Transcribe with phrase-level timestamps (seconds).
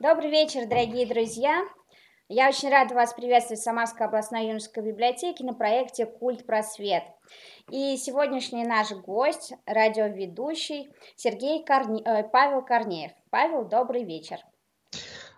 [0.00, 1.62] Добрый вечер, дорогие друзья!
[2.28, 7.04] Я очень рада вас приветствовать в Самарской областной юношеской библиотеке на проекте «Культ просвет».
[7.70, 12.02] И сегодняшний наш гость, радиоведущий Сергей Корне...
[12.04, 13.12] Э, Павел Корнеев.
[13.30, 14.38] Павел, добрый вечер.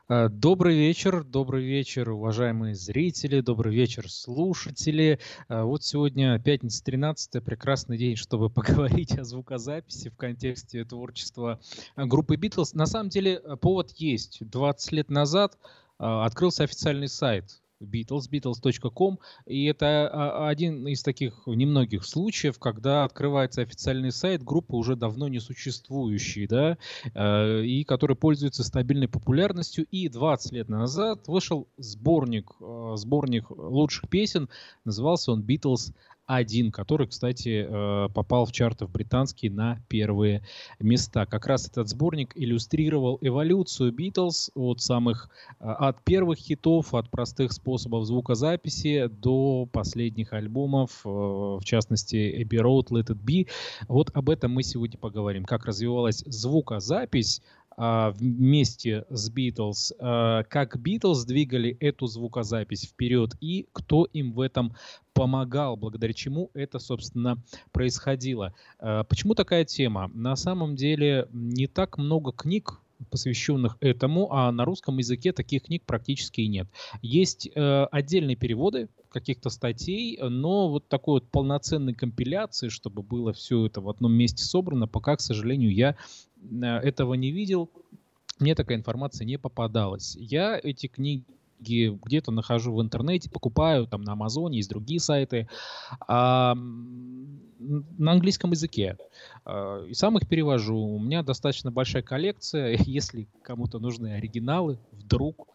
[0.08, 5.18] Э, добрый вечер, добрый вечер, уважаемые зрители, добрый вечер, слушатели.
[5.48, 11.58] Э, вот сегодня пятница 13 прекрасный день, чтобы поговорить о звукозаписи в контексте творчества
[11.96, 12.74] группы Битлз.
[12.74, 14.48] На самом деле э, повод есть.
[14.48, 15.58] 20 лет назад
[15.98, 23.62] открылся официальный сайт Beatles, beatles.com, и это а, один из таких немногих случаев, когда открывается
[23.62, 26.78] официальный сайт группы уже давно не существующей, да,
[27.14, 34.08] э, и который пользуется стабильной популярностью, и 20 лет назад вышел сборник, э, сборник лучших
[34.08, 34.48] песен,
[34.84, 35.92] назывался он Beatles
[36.26, 40.42] один, который, кстати, э, попал в чарты в британские на первые
[40.80, 41.24] места.
[41.24, 47.52] Как раз этот сборник иллюстрировал эволюцию Битлз от самых э, от первых хитов, от простых
[47.52, 53.48] способов звукозаписи до последних альбомов, э, в частности Abbey Road, Let It Be.
[53.86, 55.44] Вот об этом мы сегодня поговорим.
[55.44, 57.40] Как развивалась звукозапись
[57.78, 64.74] а, вместе с Битлз, как Битлз двигали эту звукозапись вперед и кто им в этом
[65.16, 67.38] помогал, благодаря чему это, собственно,
[67.72, 68.54] происходило.
[68.78, 70.10] А, почему такая тема?
[70.14, 75.82] На самом деле не так много книг посвященных этому, а на русском языке таких книг
[75.84, 76.66] практически и нет.
[77.02, 83.66] Есть э, отдельные переводы каких-то статей, но вот такой вот полноценной компиляции, чтобы было все
[83.66, 85.96] это в одном месте собрано, пока, к сожалению, я
[86.50, 87.70] Э, этого не видел,
[88.38, 90.16] мне такая информация не попадалась.
[90.16, 91.24] Я эти книги
[91.58, 95.48] где-то нахожу в интернете, покупаю там на Амазоне, есть другие сайты,
[96.06, 98.96] а, на английском языке.
[99.44, 100.76] А, и сам их перевожу.
[100.76, 102.78] У меня достаточно большая коллекция.
[102.86, 105.48] Если кому-то нужны оригиналы, вдруг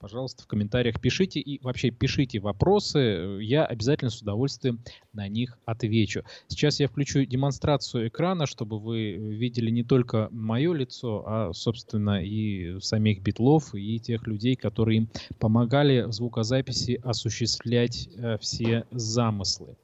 [0.00, 4.80] пожалуйста, в комментариях пишите и вообще пишите вопросы, я обязательно с удовольствием
[5.12, 6.24] на них отвечу.
[6.48, 12.80] Сейчас я включу демонстрацию экрана, чтобы вы видели не только мое лицо, а, собственно, и
[12.80, 15.08] самих битлов, и тех людей, которые им
[15.38, 19.76] помогали в звукозаписи осуществлять э, все замыслы.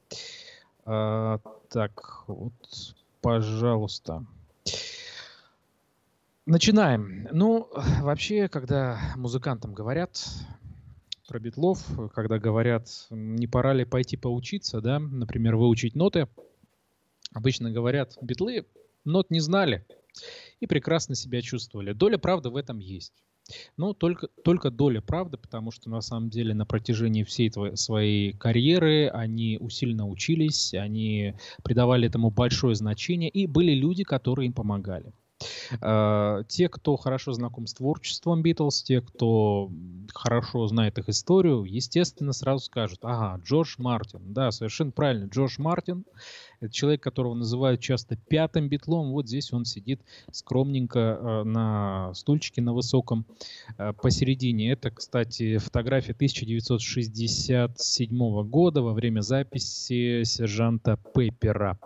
[0.85, 1.39] А,
[1.69, 2.53] так, вот,
[3.21, 4.25] пожалуйста.
[6.47, 7.27] Начинаем.
[7.33, 7.67] Ну,
[7.99, 10.25] вообще, когда музыкантам говорят
[11.27, 11.85] про битлов,
[12.15, 16.29] когда говорят, не пора ли пойти поучиться, да, например, выучить ноты,
[17.33, 18.65] обычно говорят, битлы
[19.03, 19.85] нот не знали
[20.61, 21.91] и прекрасно себя чувствовали.
[21.91, 23.25] Доля правды в этом есть.
[23.75, 28.31] Но только, только доля правды, потому что на самом деле на протяжении всей твоей, своей
[28.31, 35.11] карьеры они усиленно учились, они придавали этому большое значение, и были люди, которые им помогали.
[35.81, 39.69] Э, те, кто хорошо знаком с творчеством Битлз, те, кто
[40.13, 44.33] хорошо знает их историю, естественно, сразу скажут, ага, Джордж Мартин.
[44.33, 46.05] Да, совершенно правильно, Джордж Мартин.
[46.59, 49.11] Это человек, которого называют часто пятым битлом.
[49.11, 53.27] Вот здесь он сидит скромненько э, на стульчике на высоком
[53.77, 54.71] э, посередине.
[54.71, 61.77] Это, кстати, фотография 1967 года во время записи сержанта Пеппера.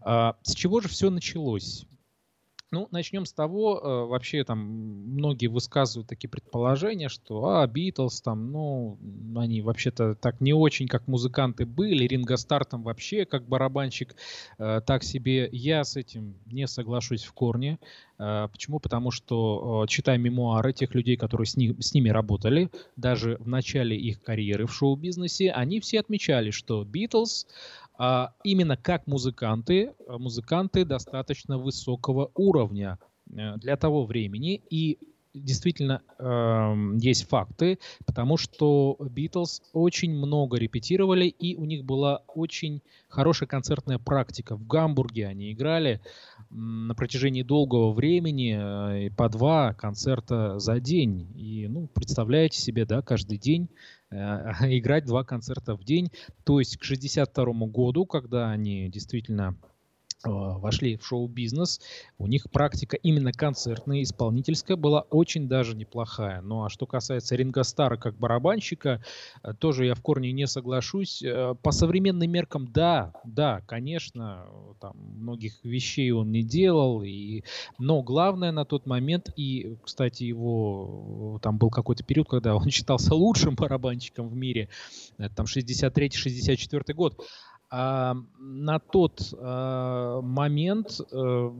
[0.00, 1.86] А, с чего же все началось?
[2.70, 8.52] Ну, начнем с того, э, вообще там многие высказывают такие предположения, что а, Битлз там,
[8.52, 8.98] ну,
[9.36, 14.14] они вообще-то так не очень, как музыканты были, Ринго Стар там вообще как барабанщик
[14.58, 15.48] э, так себе.
[15.50, 17.78] Я с этим не соглашусь в корне.
[18.18, 18.80] Э, почему?
[18.80, 23.96] Потому что, читая мемуары тех людей, которые с, них, с ними работали, даже в начале
[23.96, 27.46] их карьеры в шоу-бизнесе, они все отмечали, что Битлз
[27.98, 32.98] а именно как музыканты, а музыканты достаточно высокого уровня
[33.30, 34.62] э, для того времени.
[34.70, 34.98] И
[35.34, 42.82] действительно э, есть факты, потому что Битлз очень много репетировали, и у них была очень
[43.08, 44.56] хорошая концертная практика.
[44.56, 46.00] В Гамбурге они играли
[46.50, 51.28] на протяжении долгого времени э, по два концерта за день.
[51.34, 53.68] И, ну, представляете себе, да, каждый день
[54.10, 56.10] играть два концерта в день.
[56.44, 59.56] То есть к 62 году, когда они действительно
[60.24, 61.80] вошли в шоу-бизнес,
[62.18, 66.40] у них практика именно концертная, исполнительская была очень даже неплохая.
[66.40, 69.02] Ну а что касается Ринга Стара как барабанщика,
[69.42, 71.22] э, тоже я в корне не соглашусь.
[71.22, 74.46] Э, по современным меркам, да, да, конечно,
[74.80, 77.42] там многих вещей он не делал, и...
[77.78, 83.14] но главное на тот момент, и, кстати, его там был какой-то период, когда он считался
[83.14, 84.68] лучшим барабанщиком в мире,
[85.36, 87.20] там 63-64 год,
[87.70, 91.54] а, на тот а, момент а,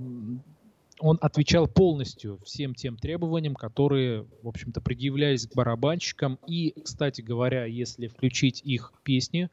[1.00, 6.38] он отвечал полностью всем тем требованиям, которые, в общем-то, предъявлялись к барабанщикам.
[6.46, 9.48] И, кстати говоря, если включить их песни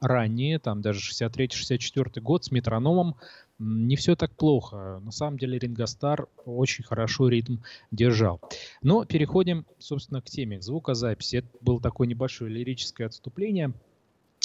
[0.00, 3.16] ранние, там даже 63-64 год с метрономом,
[3.58, 5.00] не все так плохо.
[5.04, 7.58] На самом деле Ринго Стар очень хорошо ритм
[7.90, 8.40] держал.
[8.82, 11.36] Но переходим, собственно, к теме, к звукозаписи.
[11.36, 13.74] Это было такое небольшое лирическое отступление.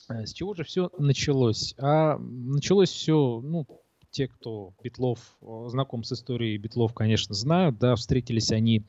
[0.08, 1.74] С чего же все началось?
[1.80, 3.66] А началось все, ну,
[4.12, 5.20] те, кто Битлов,
[5.68, 8.86] знаком с историей Битлов, конечно, знают, да, встретились они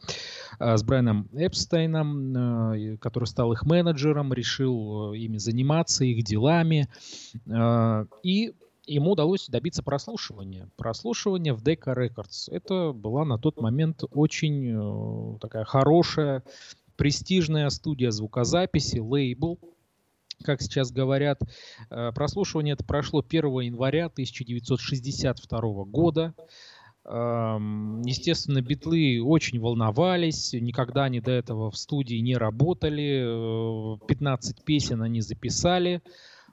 [0.61, 2.37] э, с Брайаном Эпстейном,
[2.75, 6.89] э, который стал их менеджером, решил ими заниматься, их делами,
[8.23, 8.55] и
[8.87, 10.71] ему удалось добиться прослушивания.
[10.77, 12.49] Прослушивания в Decca Records.
[12.49, 16.45] Это была на тот момент очень такая хорошая,
[16.95, 19.59] престижная студия звукозаписи, лейбл,
[20.45, 21.41] как сейчас говорят.
[21.91, 26.35] Э, прослушивание это прошло 1 января 1962 года.
[27.09, 35.03] Естественно, битлы очень волновались, никогда они до этого в студии не работали, 15 э, песен
[35.03, 36.03] они записали.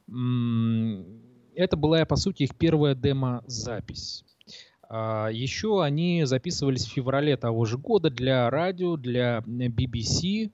[0.08, 4.24] Это была, по сути, их первая демо-запись.
[4.90, 10.52] А, Еще они записывались в феврале того же года для радио, для BBC.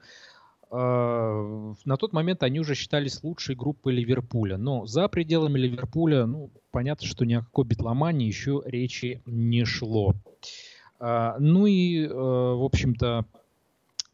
[0.71, 4.57] А, на тот момент они уже считались лучшей группой Ливерпуля.
[4.57, 10.13] Но за пределами Ливерпуля, ну, понятно, что ни о какой битломании еще речи не шло.
[10.99, 13.25] А, ну и, э, в общем-то,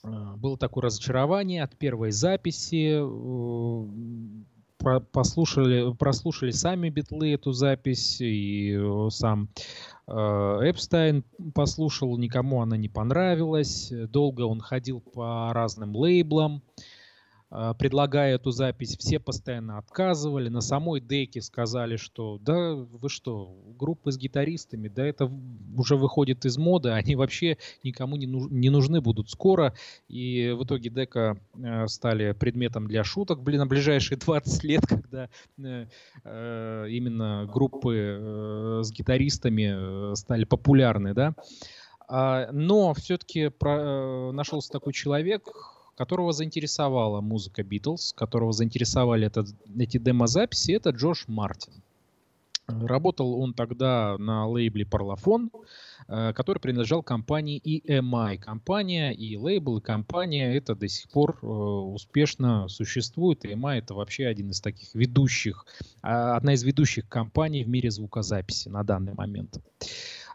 [0.04, 0.08] э,
[0.38, 3.02] было такое разочарование от первой записи.
[4.84, 8.78] Э, послушали, прослушали сами битлы эту запись, и
[9.10, 9.50] сам
[10.08, 11.24] Э, Эпстайн
[11.54, 13.92] послушал, никому она не понравилась.
[14.10, 16.62] Долго он ходил по разным лейблам.
[16.78, 16.82] А,
[17.78, 20.50] предлагая эту запись, все постоянно отказывали.
[20.50, 25.32] На самой деке сказали, что да, вы что, группы с гитаристами, да это
[25.78, 29.74] уже выходит из моды, они вообще никому не, нуж- не нужны будут скоро.
[30.08, 35.30] И в итоге дека э, стали предметом для шуток блин, на ближайшие 20 лет, когда
[35.58, 35.88] э,
[36.24, 41.36] э, именно группы с гитаристами стали популярны, да.
[42.08, 43.52] А, но все-таки
[44.34, 49.48] нашелся такой человек, которого заинтересовала музыка Битлз, которого заинтересовали этот,
[49.78, 51.74] эти демозаписи, это Джош Мартин.
[52.68, 55.50] Работал он тогда на лейбле Parlophone,
[56.08, 58.40] э, который принадлежал компании EMI.
[58.40, 63.46] Компания и лейбл, и компания это до сих пор э, успешно существует.
[63.46, 65.68] EMI это вообще один из таких ведущих,
[66.02, 69.60] а, одна из ведущих компаний в мире звукозаписи на данный момент.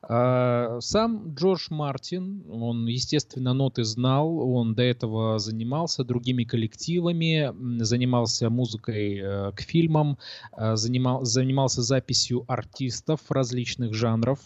[0.03, 7.53] А, сам Джордж Мартин, он, естественно, ноты знал, он до этого занимался другими коллективами,
[7.83, 10.19] занимался музыкой э, к фильмам,
[10.57, 14.41] э, занимал, занимался записью артистов различных жанров,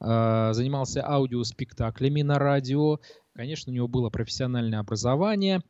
[0.00, 3.00] э, занимался аудиоспектаклями на радио,
[3.34, 5.60] конечно, у него было профессиональное образование.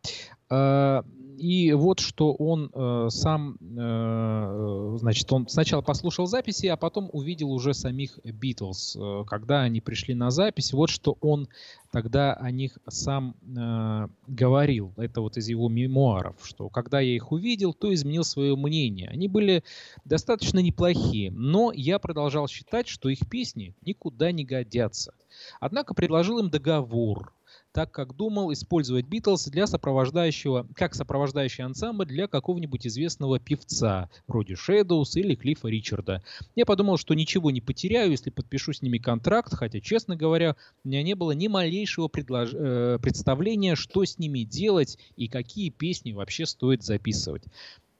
[1.36, 7.50] И вот что он э, сам, э, значит, он сначала послушал записи, а потом увидел
[7.50, 10.72] уже самих Битлз, э, когда они пришли на запись.
[10.72, 11.48] Вот что он
[11.90, 14.92] тогда о них сам э, говорил.
[14.96, 19.08] Это вот из его мемуаров, что когда я их увидел, то изменил свое мнение.
[19.08, 19.64] Они были
[20.04, 25.14] достаточно неплохие, но я продолжал считать, что их песни никуда не годятся.
[25.60, 27.32] Однако предложил им договор,
[27.74, 34.54] так как думал использовать Битлз для сопровождающего, как сопровождающий ансамбль для какого-нибудь известного певца, вроде
[34.54, 36.22] Шэдоус или Клиффа Ричарда.
[36.54, 40.54] Я подумал, что ничего не потеряю, если подпишу с ними контракт, хотя, честно говоря,
[40.84, 42.50] у меня не было ни малейшего предлож...
[42.52, 47.42] э, представления, что с ними делать и какие песни вообще стоит записывать.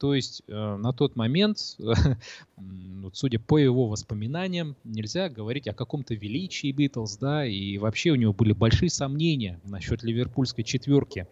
[0.04, 1.76] То есть э, на тот момент,
[2.58, 8.16] вот, судя по его воспоминаниям, нельзя говорить о каком-то величии Битлз, да, и вообще у
[8.16, 11.26] него были большие сомнения насчет ливерпульской четверки.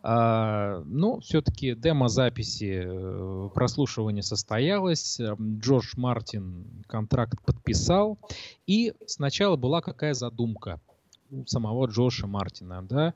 [0.00, 8.16] А, но все-таки демо-записи э, прослушивания состоялось, Джордж Мартин контракт подписал,
[8.68, 10.80] и сначала была какая задумка
[11.32, 13.12] у самого Джоша Мартина, да,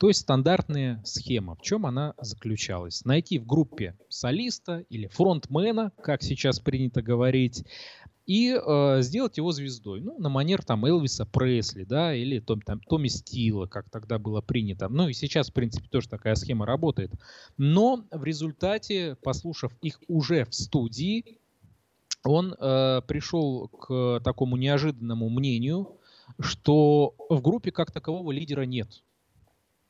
[0.00, 1.56] то есть стандартная схема.
[1.56, 3.04] В чем она заключалась?
[3.04, 7.66] Найти в группе солиста или фронтмена, как сейчас принято говорить,
[8.24, 10.00] и э, сделать его звездой.
[10.00, 14.40] Ну, на манер там Элвиса Пресли, да, или том, там, Томми Стила, как тогда было
[14.40, 14.88] принято.
[14.88, 17.12] Ну и сейчас, в принципе, тоже такая схема работает.
[17.58, 21.40] Но в результате, послушав их уже в студии,
[22.24, 25.98] он э, пришел к такому неожиданному мнению,
[26.38, 29.02] что в группе как такового лидера нет.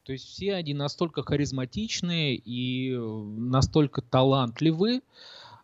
[0.04, 5.02] То есть все они настолько харизматичные и настолько талантливы,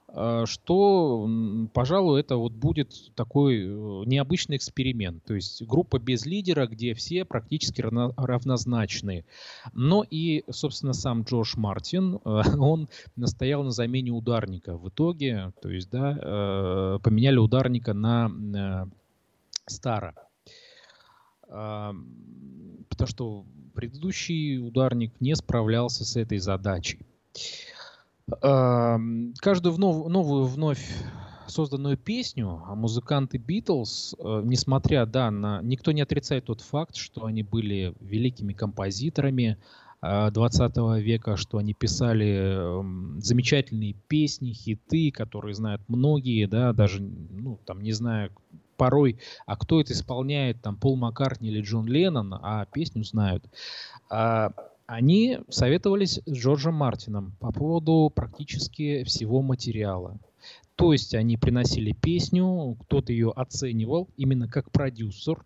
[0.09, 1.29] э, что,
[1.73, 5.25] пожалуй, это вот будет такой э, необычный эксперимент.
[5.25, 9.25] То есть группа без лидера, где все практически равнозначны.
[9.73, 15.53] Но и, собственно, сам Джордж Мартин, он настоял на замене ударника в итоге.
[15.63, 18.91] То есть, да, поменяли ударника на
[19.67, 20.15] Стара.
[21.49, 23.45] Потому что
[23.77, 26.99] предыдущий ударник не справлялся с этой задачей.
[28.41, 30.85] Каждую новую вновь
[31.47, 35.63] созданную песню а музыканты Битлз, э, несмотря да, на...
[35.63, 39.57] Никто не отрицает тот факт, что они были великими композиторами
[40.03, 47.59] 20 э, века, что они писали замечательные песни, хиты, которые знают многие, да, даже, ну,
[47.65, 48.33] там, не знаю,
[48.77, 53.45] порой, а кто это исполняет, там, Пол Маккартни или Джон Леннон, а песню знают.
[54.09, 54.53] А,
[54.87, 60.19] они советовались с Джорджем Мартином по поводу практически всего материала.
[60.77, 65.43] То есть они приносили песню, кто-то ее оценивал именно как продюсер,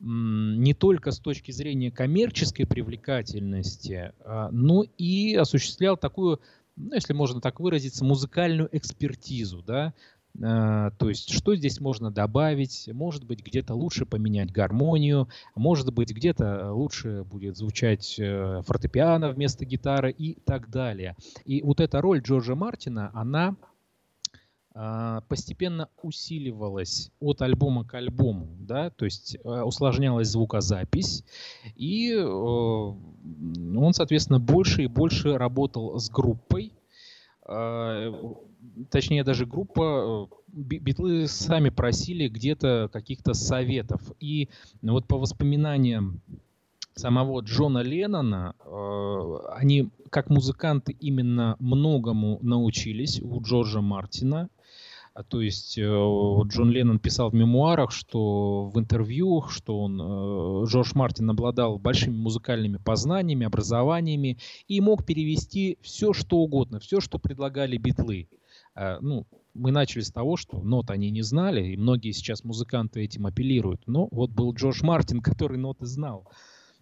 [0.00, 6.40] не только с точки зрения коммерческой привлекательности, а, но и осуществлял такую,
[6.76, 9.94] ну, если можно так выразиться, музыкальную экспертизу, да,
[10.40, 12.88] то есть, что здесь можно добавить?
[12.92, 19.64] Может быть, где-то лучше поменять гармонию, может быть, где-то лучше будет звучать э, фортепиано вместо
[19.64, 21.16] гитары и так далее.
[21.44, 23.56] И вот эта роль Джорджа Мартина, она
[24.80, 31.24] а, постепенно усиливалась от альбома к альбому, да, то есть э, усложнялась звукозапись,
[31.74, 36.74] и э, он, соответственно, больше и больше работал с группой,
[37.42, 38.12] а,
[38.90, 44.00] точнее даже группа, э, битлы сами просили где-то каких-то советов.
[44.20, 44.48] И
[44.82, 46.20] вот по воспоминаниям
[46.94, 54.48] самого Джона Леннона, э, они как музыканты именно многому научились у Джорджа Мартина.
[55.14, 60.92] А, то есть э, Джон Леннон писал в мемуарах, что в интервью, что он, Джордж
[60.94, 64.38] Мартин обладал большими музыкальными познаниями, образованиями
[64.68, 68.28] и мог перевести все, что угодно, все, что предлагали битлы.
[68.78, 73.02] А, ну, мы начали с того, что нот они не знали, и многие сейчас музыканты
[73.02, 73.82] этим апеллируют.
[73.86, 76.28] Но вот был Джордж Мартин, который ноты знал.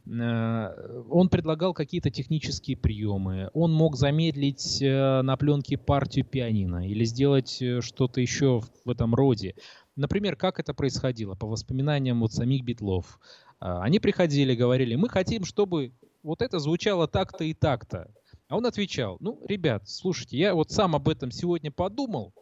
[0.07, 3.49] Э, он предлагал какие-то технические приемы.
[3.55, 9.15] Он мог замедлить э, на пленке партию пианино или сделать э, что-то еще в этом
[9.15, 9.55] роде.
[9.97, 13.19] Например, как это происходило по воспоминаниям вот самих Битлов.
[13.59, 18.11] Они приходили, говорили, мы хотим, чтобы вот это звучало так-то и так-то.
[18.49, 22.33] А он отвечал, ну, ребят, слушайте, я вот сам об этом сегодня подумал,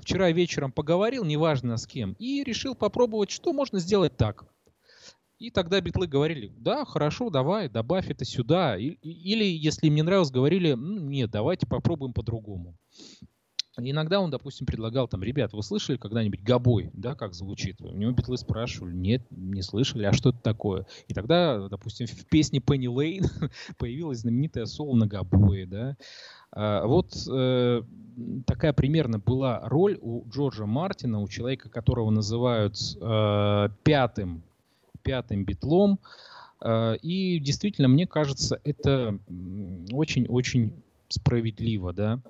[0.00, 4.44] вчера вечером поговорил, неважно с кем, и решил попробовать, что можно сделать так.
[5.38, 8.76] И тогда битлы говорили, да, хорошо, давай, добавь это сюда.
[8.76, 12.74] Или, если им не нравилось, говорили, ну, нет, давайте попробуем по-другому.
[13.78, 17.80] Иногда он, допустим, предлагал там, ребят, вы слышали когда-нибудь гобой, да, как звучит?
[17.80, 20.86] У него битлы спрашивали, нет, не слышали, а что это такое?
[21.06, 23.24] И тогда, допустим, в песне Пенни Лейн
[23.78, 25.96] появилась знаменитая соло на гобое, да.
[26.52, 27.82] А, вот э,
[28.46, 34.42] такая примерно была роль у Джорджа Мартина, у человека, которого называют э, пятым
[35.02, 35.98] пятым битлом.
[36.60, 39.18] Э, и действительно, мне кажется, это
[39.92, 40.72] очень-очень
[41.08, 42.20] справедливо, да.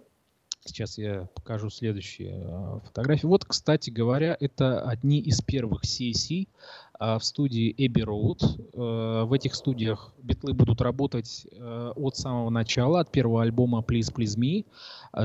[0.71, 3.27] Сейчас я покажу следующие э, фотографии.
[3.27, 6.49] Вот, кстати говоря, это одни из первых CAC
[6.99, 9.27] э, в студии Abbey Road.
[9.27, 14.65] В этих студиях битлы будут работать от самого начала, от первого альбома Please Please Me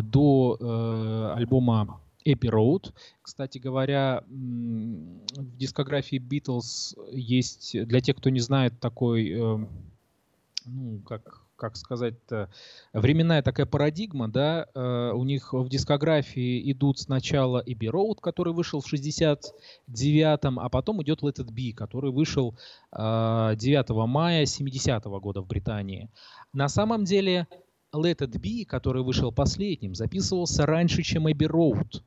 [0.02, 2.92] до альбома Эпи Роуд.
[3.22, 9.66] Кстати говоря, в дискографии Битлз есть, для тех, кто не знает, такой, э,
[10.66, 12.16] ну, как, как сказать
[12.94, 18.82] временная такая парадигма, да, э, у них в дискографии идут сначала Эбби Роуд, который вышел
[18.82, 22.56] в 69-м, а потом идет Let It Be, который вышел
[22.92, 26.10] 9 э, мая 70-го года в Британии.
[26.54, 27.48] На самом деле
[27.94, 32.04] Let It Be, который вышел последним, записывался раньше, чем Эбби Роуд.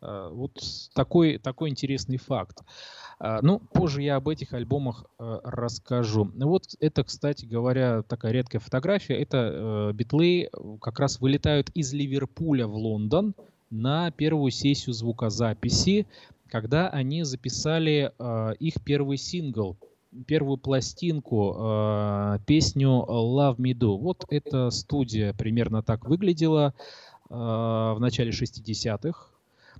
[0.00, 0.60] Э, вот
[0.94, 2.60] такой, такой интересный факт.
[2.60, 2.64] Э,
[3.42, 6.30] ну, позже я об этих альбомах э, расскажу.
[6.34, 9.14] Вот это, кстати говоря, такая редкая фотография.
[9.14, 10.50] Это битлы
[10.80, 13.34] как раз вылетают из Ливерпуля в Лондон
[13.70, 16.06] на первую сессию звукозаписи,
[16.48, 18.12] когда они записали
[18.58, 19.76] их первый сингл,
[20.26, 23.96] первую пластинку, песню Love Me Do.
[23.98, 26.74] Вот эта студия примерно так выглядела
[27.30, 29.31] в начале 60-х.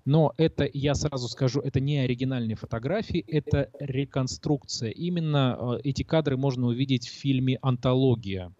[0.04, 4.90] Но это, я сразу скажу, это не оригинальные фотографии, это реконструкция.
[4.90, 8.52] Именно э, эти кадры можно увидеть в фильме «Антология».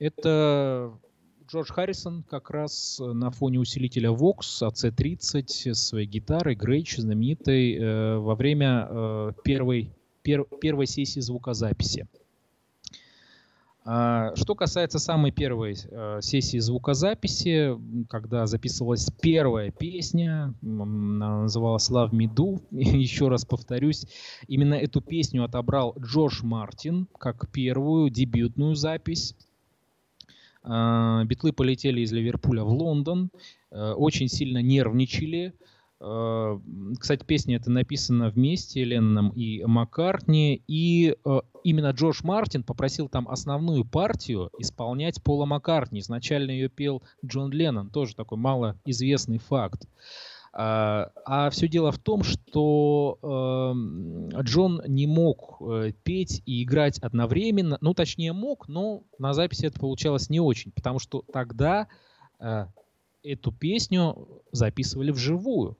[0.00, 0.98] Это
[1.46, 8.16] Джордж Харрисон как раз на фоне усилителя Vox AC30 с своей гитарой Грейч знаменитой э,
[8.18, 9.92] во время э, первой,
[10.22, 12.08] пер, первой сессии звукозаписи.
[13.82, 17.78] А, что касается самой первой э, сессии звукозаписи,
[18.10, 24.06] когда записывалась первая песня, она называлась Love Me Do, еще раз повторюсь,
[24.48, 29.34] именно эту песню отобрал Джордж Мартин как первую дебютную запись.
[30.62, 33.30] А, битлы полетели из Ливерпуля в Лондон,
[33.70, 35.54] э, очень сильно нервничали,
[36.00, 40.62] кстати, песня это написана вместе Ленноном и Маккартни.
[40.66, 46.00] И э, именно Джордж Мартин попросил там основную партию исполнять Пола Маккартни.
[46.00, 49.86] Изначально ее пел Джон Леннон, тоже такой малоизвестный факт.
[50.52, 56.98] А, а все дело в том, что э, Джон не мог э, петь и играть
[56.98, 57.76] одновременно.
[57.82, 61.88] Ну, точнее, мог, но на записи это получалось не очень, потому что тогда
[62.40, 62.66] э,
[63.22, 65.76] эту песню записывали вживую.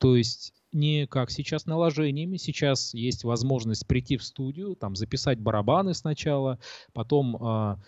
[0.00, 2.36] То есть не как сейчас наложениями.
[2.36, 6.58] Сейчас есть возможность прийти в студию, там записать барабаны сначала,
[6.92, 7.78] потом а,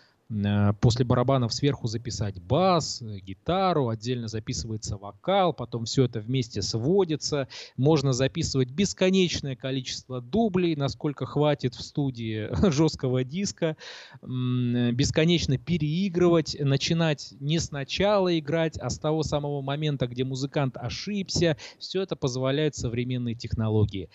[0.81, 7.49] после барабанов сверху записать бас, э, гитару, отдельно записывается вокал, потом все это вместе сводится.
[7.77, 13.77] Можно записывать бесконечное количество дублей, насколько хватит в студии жесткого диска,
[14.23, 21.57] бесконечно переигрывать, начинать не сначала играть, а с того самого момента, где музыкант ошибся.
[21.79, 24.09] Все это позволяют современные технологии.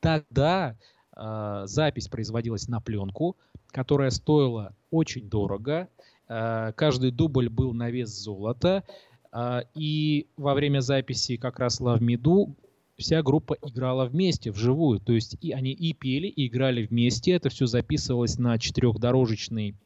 [0.00, 0.76] Тогда
[1.16, 3.36] э, запись производилась на пленку,
[3.68, 5.88] которая стоила очень дорого.
[6.28, 8.84] Э, каждый дубль был на вес золота.
[9.32, 12.54] Э, и во время записи как раз Love Me
[12.98, 15.00] вся группа играла вместе, вживую.
[15.00, 17.32] То есть и они и пели, и играли вместе.
[17.32, 19.76] Это все записывалось на четырехдорожечный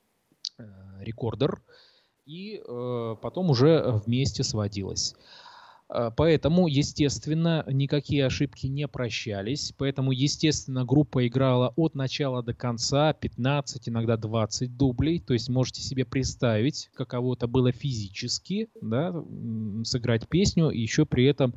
[0.58, 0.64] э,
[1.00, 1.62] рекордер.
[2.26, 5.16] И потом уже вместе сводилось.
[5.90, 9.74] А, поэтому, естественно, никакие ошибки не прощались.
[9.76, 15.18] Поэтому, естественно, группа играла от начала до конца 15, иногда 20 дублей.
[15.18, 19.12] То есть можете себе представить, каково это было физически, да,
[19.82, 21.54] сыграть песню и еще при этом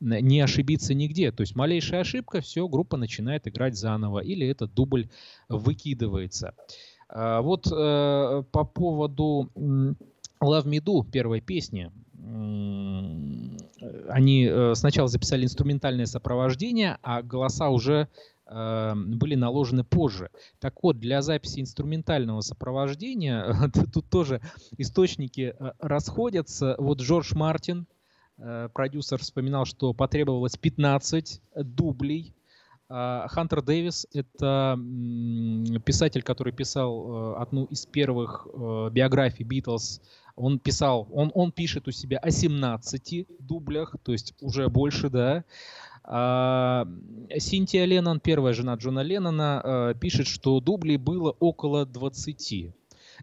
[0.00, 1.30] не ошибиться нигде.
[1.30, 5.08] То есть малейшая ошибка, все, группа начинает играть заново или этот дубль
[5.48, 6.54] выкидывается.
[7.08, 11.90] А, вот э, по поводу Love Me Do, первой песни,
[14.08, 18.08] они э, сначала записали инструментальное сопровождение, а голоса уже
[18.46, 20.30] э, были наложены позже.
[20.60, 24.40] Так вот, для записи инструментального сопровождения тут тоже
[24.78, 26.76] источники э, расходятся.
[26.78, 27.86] Вот Джордж Мартин,
[28.72, 32.34] продюсер, вспоминал, что потребовалось 15 дублей.
[32.88, 34.78] А Хантер Дэвис— это
[35.84, 38.46] писатель, который писал одну из первых
[38.92, 40.00] биографий Битлз
[40.36, 45.44] он писал, он, он пишет у себя о 17 дублях, то есть уже больше, да.
[46.02, 46.86] А,
[47.38, 52.74] Синтия Леннон, первая жена Джона Леннона, а, пишет, что дублей было около 20.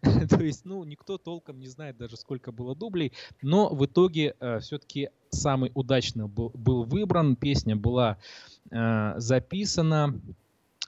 [0.30, 4.58] То есть, ну, никто толком не знает даже, сколько было дублей, но в итоге э,
[4.60, 10.20] все-таки самый удачный был, был выбран, песня была э, записана,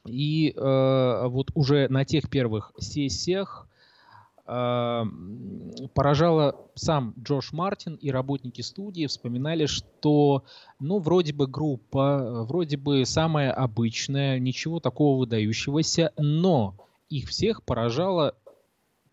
[0.07, 3.67] и э, вот уже на тех первых сессиях
[4.47, 10.45] поражало сам Джош Мартин и работники студии вспоминали, что,
[10.79, 16.75] ну, вроде бы группа, вроде бы самая обычная, ничего такого выдающегося, но
[17.09, 18.35] их всех поражало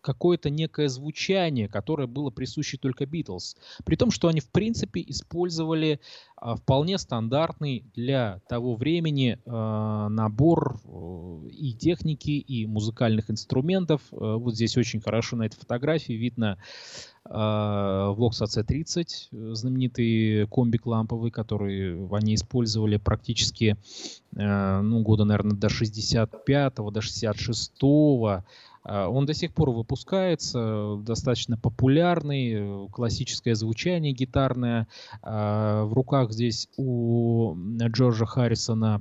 [0.02, 3.56] какое-то некое звучание, которое было присуще только Битлз.
[3.84, 6.00] При том, что они в принципе использовали
[6.36, 14.02] а, вполне стандартный для того времени а, набор э, и техники, и музыкальных инструментов.
[14.10, 16.58] Э, вот здесь очень хорошо на этой фотографии видно
[17.24, 23.76] а, Vox AC30, знаменитый комбик ламповый, который они использовали практически
[24.34, 28.42] э, ну, года, наверное, до 65-го, до 66-го.
[28.84, 34.86] А, он до сих пор выпускается, достаточно популярный, классическое звучание гитарное.
[35.22, 39.00] А, в руках здесь у Джорджа Харрисона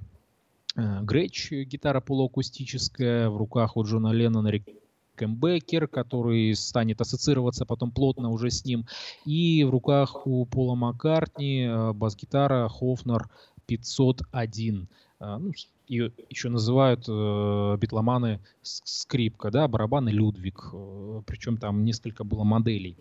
[0.75, 8.29] э, Грэч, гитара полуакустическая, в руках у Джона Леннона Рикенбекер, который станет ассоциироваться потом плотно
[8.29, 8.85] уже с ним.
[9.25, 13.29] И в руках у Пола Маккартни э, бас-гитара Хофнер
[13.65, 14.87] 501.
[15.19, 15.51] А, ну,
[15.91, 22.97] ее еще называют э, битломаны скрипка, да, барабаны Людвиг, э, причем там несколько было моделей.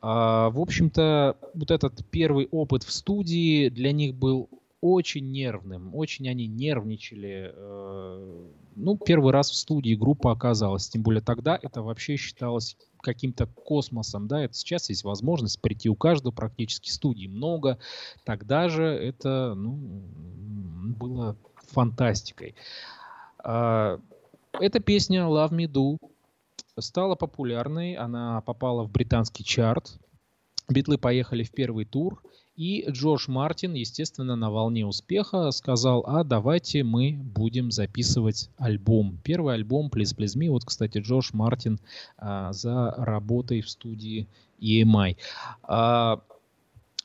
[0.00, 4.48] А, в общем-то, вот этот первый опыт в студии для них был
[4.80, 7.52] очень нервным, очень они нервничали.
[7.54, 13.46] Э, ну, первый раз в студии группа оказалась, тем более тогда это вообще считалось каким-то
[13.46, 17.78] космосом, да, это сейчас есть возможность прийти у каждого практически студии много,
[18.24, 20.02] тогда же это, ну,
[20.98, 21.36] было
[21.72, 22.54] фантастикой.
[23.38, 23.98] А,
[24.52, 25.98] эта песня Love Me Do
[26.78, 29.98] стала популярной, она попала в британский чарт,
[30.68, 32.22] Битлы поехали в первый тур,
[32.56, 39.18] и Джордж Мартин, естественно, на волне успеха сказал, а давайте мы будем записывать альбом.
[39.24, 40.50] Первый альбом Please Please Me.
[40.50, 41.80] Вот, кстати, Джордж Мартин
[42.18, 44.28] а, за работой в студии
[44.60, 45.16] EMI.
[45.62, 46.20] А,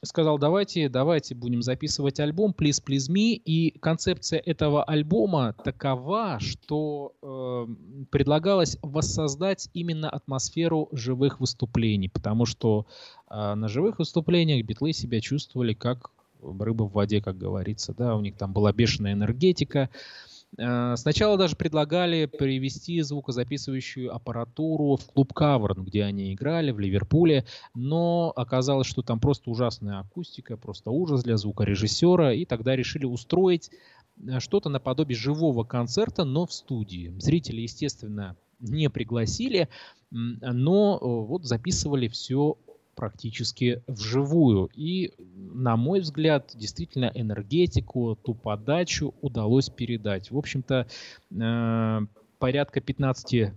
[0.03, 3.33] сказал, давайте, давайте будем записывать альбом Please Please Me.
[3.33, 12.85] И концепция этого альбома такова, что э, предлагалось воссоздать именно атмосферу живых выступлений, потому что
[13.29, 18.21] э, на живых выступлениях битлы себя чувствовали как рыба в воде, как говорится, да, у
[18.21, 25.83] них там была бешеная энергетика, Э, сначала даже предлагали привести звукозаписывающую аппаратуру в клуб Каверн,
[25.83, 31.37] где они играли, в Ливерпуле, но оказалось, что там просто ужасная акустика, просто ужас для
[31.37, 33.69] звукорежиссера, и тогда решили устроить
[34.25, 37.13] э, что-то наподобие живого концерта, но в студии.
[37.19, 39.69] Зрители, естественно, не пригласили,
[40.11, 42.57] но э, вот записывали все
[42.97, 44.69] практически вживую.
[44.73, 50.31] И, на мой взгляд, действительно энергетику, ту подачу удалось передать.
[50.31, 50.87] В общем-то,
[51.31, 51.99] э,
[52.39, 53.53] порядка 15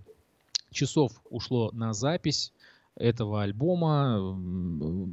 [0.71, 2.53] часов ушло на запись
[2.97, 4.37] этого альбома.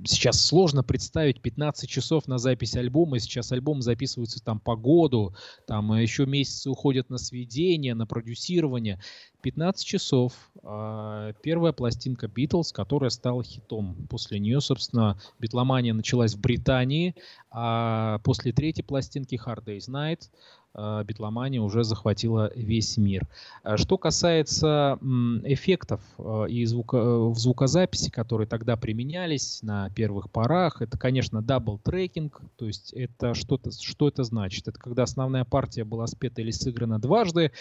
[0.04, 3.18] Сейчас сложно представить 15 часов на запись альбома.
[3.18, 5.34] Сейчас альбом записывается там по году,
[5.66, 9.00] там еще месяцы уходят на сведения, на продюсирование.
[9.42, 10.32] 15 часов.
[10.62, 14.06] А, первая пластинка Beatles, которая стала хитом.
[14.08, 17.14] После нее, собственно, битломания началась в Британии,
[17.50, 20.28] а после третьей пластинки Hard Day's Night
[20.67, 20.67] а,
[21.04, 23.26] битломания уже захватила весь мир.
[23.62, 24.98] А что касается
[25.44, 26.00] эффектов
[26.48, 32.40] и звука, э, в звукозаписи, которые тогда применялись на первых порах, это, конечно, double tracking,
[32.56, 34.68] то есть это что-то, что это значит?
[34.68, 37.52] Это когда основная партия была спета или сыграна дважды,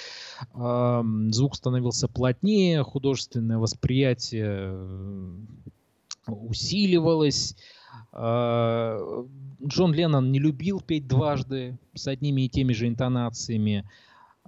[0.53, 4.77] звук становился плотнее, художественное восприятие
[6.27, 7.55] усиливалось.
[8.11, 8.97] А,
[9.65, 13.85] Джон Леннон не любил петь дважды с одними и теми же интонациями.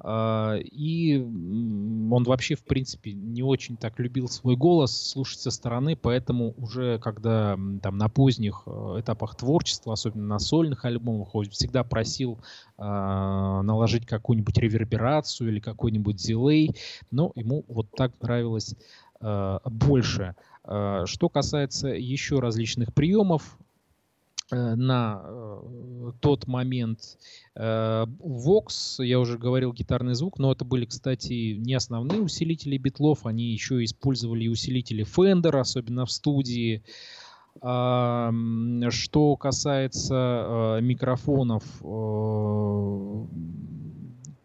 [0.01, 5.97] А, и он вообще, в принципе, не очень так любил свой голос слушать со стороны,
[5.97, 11.83] поэтому уже когда там на поздних э, этапах творчества, особенно на сольных альбомах, он всегда
[11.83, 12.39] просил
[12.77, 16.75] э, наложить какую-нибудь реверберацию или какой-нибудь дилей,
[17.11, 18.75] но ему вот так нравилось
[19.19, 20.35] э, больше.
[20.69, 23.57] Э, что касается еще различных приемов,
[24.51, 27.17] Э, на э, тот момент
[27.55, 33.51] Vox, я уже говорил гитарный звук, но это были, кстати, не основные усилители битлов, они
[33.51, 36.83] еще использовали усилители Fender, особенно в студии.
[37.61, 41.63] Что касается микрофонов,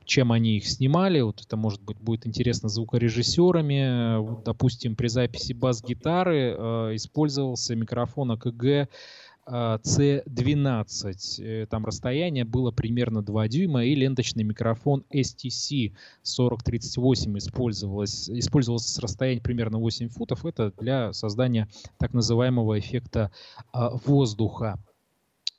[0.04, 4.18] чем они их снимали, вот это, может быть, будет интересно звукорежиссерами.
[4.18, 6.52] Вот, допустим, при записи бас-гитары
[6.94, 8.88] использовался микрофон АКГ
[9.46, 11.14] C12.
[11.38, 18.98] Э, там расстояние было примерно 2 дюйма, и ленточный микрофон STC 4038 использовалось, использовался с
[18.98, 20.46] расстояния примерно 8 футов.
[20.46, 23.30] Это для создания так называемого эффекта
[23.72, 24.78] а, воздуха.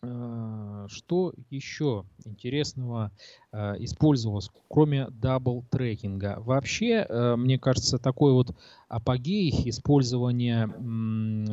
[0.06, 3.12] А, что еще интересного
[3.52, 6.36] а, использовалось, кроме double tracking а?
[6.39, 8.56] Вообще, э, мне кажется, такой вот
[8.88, 10.68] апогей использования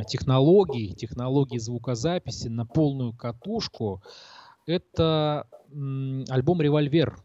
[0.07, 4.03] технологий, технологий звукозаписи на полную катушку,
[4.67, 5.47] это
[6.29, 7.17] альбом «Revolver»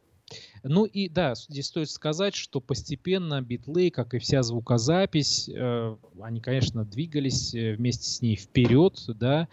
[0.68, 6.42] Ну и да, здесь стоит сказать, что постепенно битлы, как и вся звукозапись, э, они,
[6.42, 9.48] конечно, двигались э, вместе с ней вперед, да,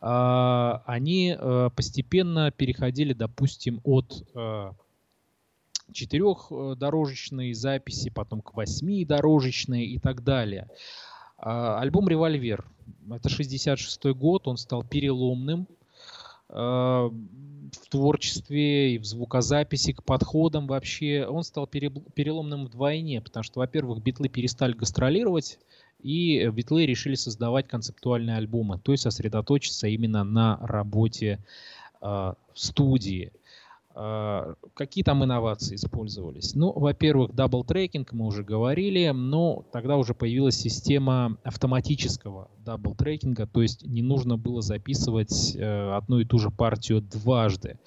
[0.00, 4.72] э, они э, постепенно переходили, допустим, от э,
[5.92, 10.68] четырехдорожечной записи, потом к восьмидорожечной и так далее.
[11.38, 12.66] Э, альбом «Револьвер»—
[13.10, 15.68] это 66 год, он стал переломным.
[16.48, 17.10] Э,
[17.76, 24.02] в творчестве и в звукозаписи, к подходам вообще, он стал переломным вдвойне, потому что, во-первых,
[24.02, 25.58] битлы перестали гастролировать,
[26.02, 31.44] и битлы решили создавать концептуальные альбомы, то есть сосредоточиться именно на работе
[32.00, 33.32] э, в студии.
[33.96, 36.54] А, какие там инновации использовались?
[36.54, 43.35] Ну, во-первых, double tracking, мы уже говорили, но тогда уже появилась система автоматического double tracking
[43.35, 47.78] а, то есть не нужно было записывать э, одну и ту же партию дважды.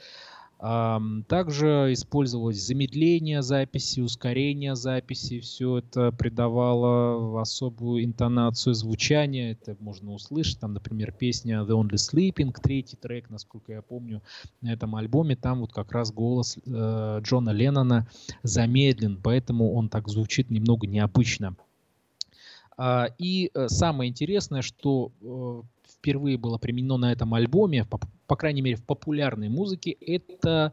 [0.60, 5.40] Также использовалось замедление записи, ускорение записи.
[5.40, 9.52] Все это придавало особую интонацию звучания.
[9.52, 10.60] Это можно услышать.
[10.60, 14.24] Там, например, песня I'm Only Sleeping, третий трек, насколько я помню,
[14.62, 15.36] на этом альбоме.
[15.36, 18.08] Там вот как раз голос э, Джона Леннона
[18.42, 21.56] замедлен, поэтому он так звучит немного необычно.
[22.78, 25.62] А, и э, самое интересное, что э,
[26.08, 30.72] впервые было применено на этом альбоме, по, по крайней мере в популярной музыке, это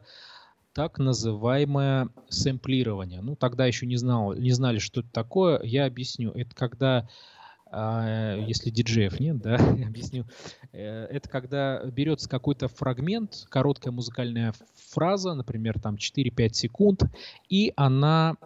[0.71, 3.21] так называемое сэмплирование.
[3.21, 5.61] Ну, тогда еще не, знал, не знали, что это такое.
[5.61, 6.31] Я объясню.
[6.31, 7.09] Это когда,
[7.69, 9.55] э, если диджеев нет, да,
[9.87, 10.23] объясню.
[10.71, 14.53] Э, это когда берется какой-то фрагмент, короткая музыкальная
[14.91, 17.03] фраза, например, там 4-5 секунд,
[17.49, 18.37] и она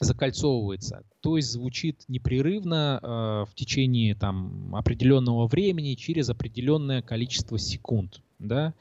[0.00, 3.06] закольцовывается, то есть звучит непрерывно э,
[3.50, 8.74] в течение там определенного времени через определенное количество секунд, да.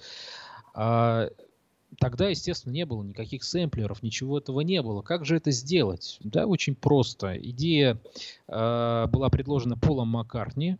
[0.73, 1.29] А,
[1.99, 5.01] тогда, естественно, не было никаких сэмплеров, ничего этого не было.
[5.01, 6.19] Как же это сделать?
[6.21, 7.37] Да, очень просто.
[7.37, 7.97] Идея
[8.49, 10.75] э, была предложена Полом Маккартни.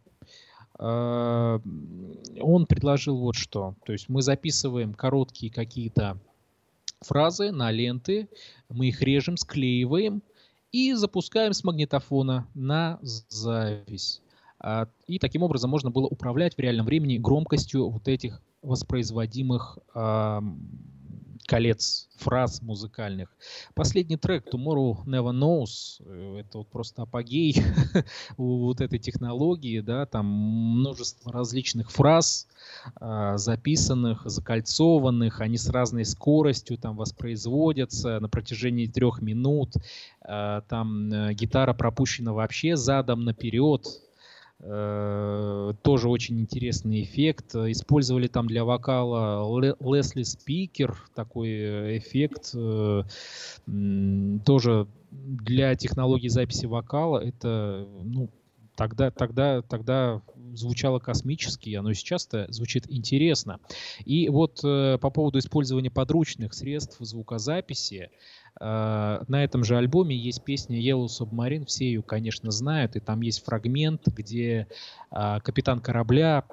[0.80, 1.60] Э,
[2.42, 3.76] он предложил вот что.
[3.86, 6.18] То есть мы записываем короткие какие-то
[7.00, 8.28] фразы на ленты,
[8.68, 10.22] мы их режем, склеиваем
[10.74, 14.22] и запускаем с магнитофона на запись.
[14.60, 19.78] А, и таким образом можно было управлять в реальном времени громкостью вот этих воспроизводимых
[21.46, 23.30] колец фраз музыкальных.
[23.74, 27.56] Последний трек Tomorrow Never Knows, это вот просто апогей
[28.38, 32.48] вот этой технологии, да, там множество различных фраз
[32.96, 39.74] а, записанных, закольцованных, они с разной скоростью там воспроизводятся на протяжении трех минут,
[40.22, 43.86] а, там э, гитара пропущена вообще задом наперед,
[44.64, 47.54] тоже очень интересный эффект.
[47.56, 49.44] Использовали там для вокала
[49.82, 52.52] Лесли Спикер, такой э, эффект.
[52.56, 53.04] Э,
[54.46, 58.30] тоже для технологии записи вокала это, ну,
[58.76, 60.22] тогда, тогда, тогда
[60.56, 63.60] звучало космически, оно сейчас-то звучит интересно.
[64.06, 68.10] И вот э, по поводу использования подручных средств звукозаписи,
[68.60, 73.22] э, на этом же альбоме есть песня Yellow Submarine, все ее, конечно, знают, и там
[73.22, 74.68] есть фрагмент, где
[75.12, 76.46] э, капитан корабля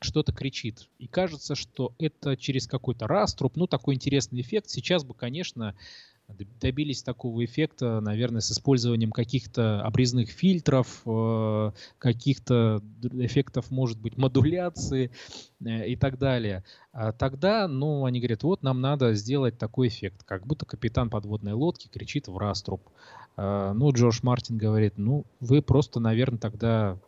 [0.00, 0.88] что-то кричит.
[0.98, 4.68] И кажется, что это через какой-то раструб, ну, такой интересный эффект.
[4.68, 5.74] Сейчас бы, конечно,
[6.60, 15.10] добились такого эффекта, наверное, с использованием каких-то обрезных фильтров, э, каких-то эффектов, может быть, модуляции
[15.64, 16.64] э, и так далее.
[16.92, 21.52] А тогда, ну, они говорят, вот нам надо сделать такой эффект, как будто капитан подводной
[21.52, 22.82] лодки кричит в раструб.
[23.36, 26.98] А, ну, Джош Мартин говорит, ну, вы просто, наверное, тогда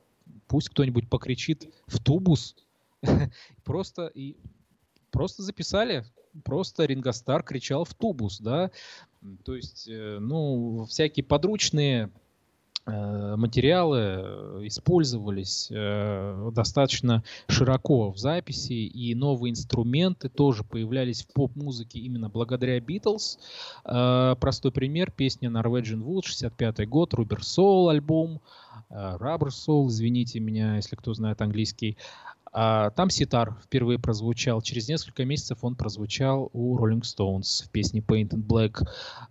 [0.47, 2.57] пусть кто-нибудь покричит в тубус,
[3.65, 4.37] просто и
[5.11, 6.05] просто записали,
[6.45, 8.71] просто Рингостар кричал в тубус, да,
[9.45, 12.11] то есть, э, ну, всякие подручные
[12.87, 15.71] э, материалы э, использовались
[16.53, 23.39] достаточно широко в записи, и новые инструменты тоже появлялись в поп-музыке именно благодаря Битлз.
[23.83, 28.41] Простой пример, песня Norwegian Wood, 65 год, Rubber Soul альбом,
[28.91, 31.97] Rubber Soul, извините меня, если кто знает английский.
[32.57, 34.63] А, там ситар впервые прозвучал.
[34.63, 38.87] Через несколько месяцев он прозвучал у Rolling Stones в песне Painted Black.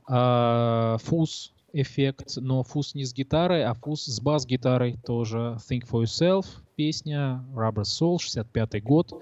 [0.10, 5.58] А, фуз эффект, но фуз не с гитарой, а фуз с бас-гитарой тоже.
[5.70, 9.14] Think for Yourself, песня Rubber Soul, 65 год.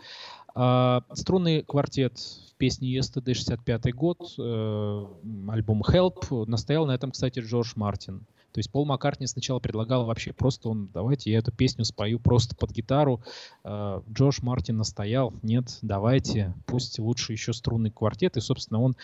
[0.55, 5.05] А, струнный квартет в песне Yesterday, 65 год, э,
[5.47, 6.45] альбом Help.
[6.47, 8.25] Настоял на этом, кстати, Джордж Мартин.
[8.51, 12.55] То есть Пол Маккартни сначала предлагал вообще просто он, давайте я эту песню спою просто
[12.55, 13.21] под гитару.
[13.63, 18.37] А, Джош Мартин настоял, нет, давайте, пусть лучше еще струнный квартет.
[18.37, 18.95] И, собственно, он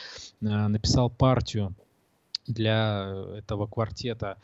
[0.43, 1.73] а, написал партию
[2.45, 4.37] для этого квартета.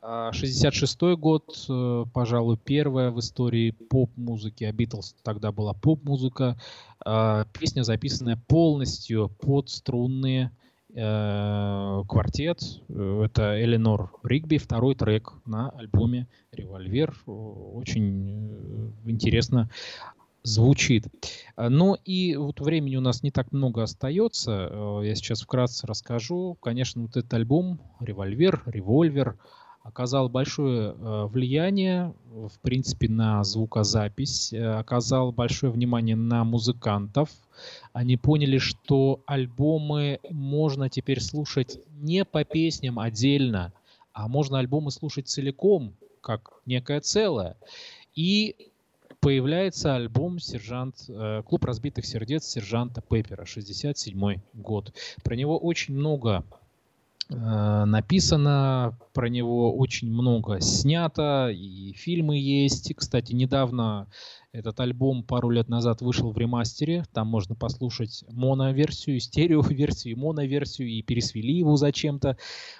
[0.00, 6.56] 66 а, год, э, пожалуй, первая в истории поп-музыки, а Битлз тогда была поп-музыка.
[7.52, 10.52] Песня, записанная полностью под струнные
[10.94, 12.60] квартет.
[12.88, 17.14] Э, это Эленор Ригби, второй трек на альбоме «Револьвер».
[17.26, 18.50] Очень
[19.04, 19.70] э, интересно
[20.44, 21.04] звучит.
[21.56, 25.00] Ну и вот времени у нас не так много остается.
[25.02, 26.56] Я сейчас вкратце расскажу.
[26.62, 29.36] Конечно, вот этот альбом «Револьвер», «Револьвер»,
[29.88, 37.30] оказал большое э, влияние, в принципе, на звукозапись, э, оказал большое внимание на музыкантов.
[37.94, 43.72] Они поняли, что альбомы можно теперь слушать не по песням отдельно,
[44.12, 47.56] а можно альбомы слушать целиком, как некое целое.
[48.14, 48.56] И
[49.20, 54.92] появляется альбом «Сержант», э, «Клуб разбитых сердец» сержанта Пеппера, 67 год.
[55.24, 56.44] Про него очень много
[57.30, 62.94] написано про него очень много снято, и фильмы есть.
[62.94, 64.06] Кстати, недавно
[64.52, 67.04] этот альбом пару лет назад вышел в ремастере.
[67.12, 72.38] Там можно послушать моно-версию, стерео-версию, моно-версию, и пересвели его зачем-то.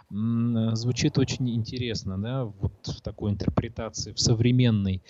[0.08, 5.02] Звучит очень интересно, да, вот в такой интерпретации, в современной.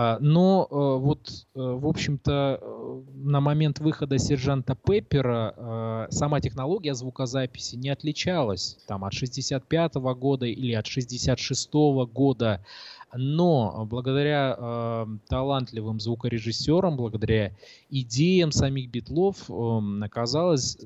[0.00, 6.94] А, но э, вот, э, в общем-то, э, на момент выхода сержанта Пеппера сама технология
[6.94, 12.64] звукозаписи не отличалась там, от 65 -го года или от 66 -го года.
[13.12, 17.52] Но благодаря э, талантливым звукорежиссерам, благодаря
[17.90, 20.78] идеям самих битлов, э, оказалось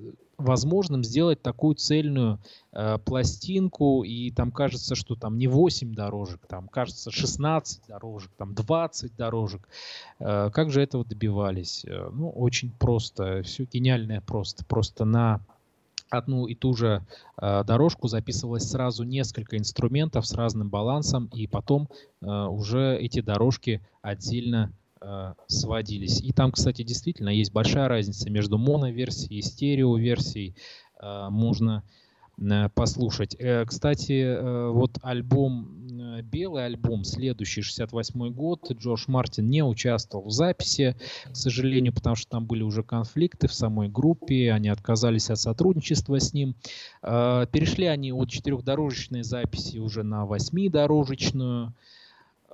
[0.43, 2.39] возможным сделать такую цельную
[2.73, 8.55] э, пластинку, и там кажется, что там не 8 дорожек, там кажется 16 дорожек, там
[8.55, 9.69] 20 дорожек.
[10.19, 11.85] Э, как же этого добивались?
[11.85, 14.65] Э, ну, очень просто, все гениальное просто.
[14.65, 15.41] Просто на
[16.13, 17.05] одну и ту же
[17.41, 21.89] э, дорожку записывалось сразу несколько инструментов с разным балансом, и потом
[22.21, 24.73] э, уже эти дорожки отдельно
[25.03, 26.21] э, сводились.
[26.21, 30.55] И там, кстати, действительно есть большая разница между моноверсией и стереоверсией.
[31.01, 31.83] Э, можно
[32.39, 33.37] э, послушать.
[33.39, 40.31] Э, кстати, э, вот альбом, белый альбом, следующий, 68 год, Джордж Мартин не участвовал в
[40.31, 40.97] записи,
[41.31, 46.19] к сожалению, потому что там были уже конфликты в самой группе, они отказались от сотрудничества
[46.19, 46.55] с ним.
[47.03, 51.75] Перешли они от четырехдорожечной записи уже на восьмидорожечную.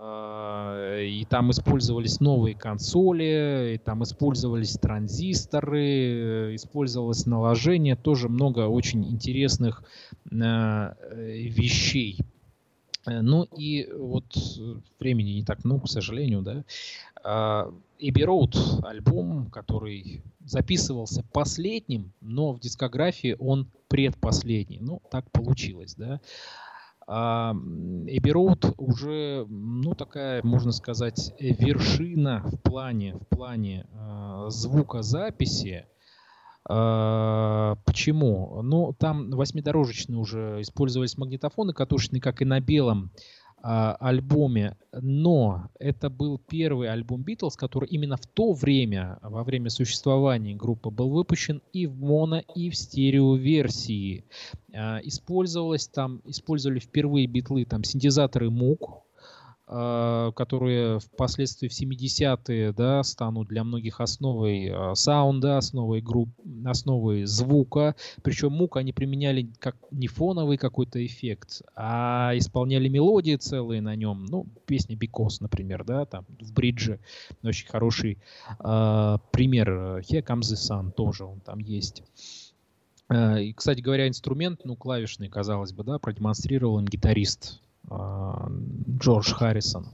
[0.01, 9.83] И там использовались новые консоли, и там использовались транзисторы, использовалось наложение, тоже много очень интересных
[10.31, 12.21] а, вещей.
[13.07, 14.37] Ну и вот
[15.01, 17.69] времени не так много, к сожалению, да.
[17.99, 24.79] Эбби Роуд альбом, который записывался последним, но в дискографии он предпоследний.
[24.81, 26.21] Ну, так получилось, да.
[27.09, 35.87] Эбби Роуд уже, ну, такая, можно сказать, вершина в плане, в плане э, звукозаписи.
[36.69, 38.61] Э, почему?
[38.63, 46.11] Ну, там восьмидорожечные уже использовались магнитофоны катушечные, как и на белом а, альбоме, но это
[46.11, 51.63] был первый альбом Битлз, который именно в то время, во время существования группы, был выпущен
[51.73, 54.25] и в моно, и в стерео версии.
[54.73, 59.03] А, использовалось там, использовали впервые битлы там синтезаторы Moog, а,
[59.69, 66.31] которые впоследствии в 70-е да, станут для многих основой а, саунда, основой групп,
[66.65, 67.95] основой звука.
[68.23, 74.25] Причем мук они применяли как не фоновый какой-то эффект, а исполняли мелодии целые на нем.
[74.25, 76.99] Ну, песня Because, например, да, там в бридже.
[77.43, 78.19] Очень хороший
[78.59, 79.99] э, пример.
[79.99, 82.03] Here Comes the Sun тоже он там есть.
[83.11, 87.68] И, кстати говоря, инструмент, ну, клавишный, казалось бы, да, продемонстрировал им гитарист а,
[88.99, 89.87] Джордж Харрисон.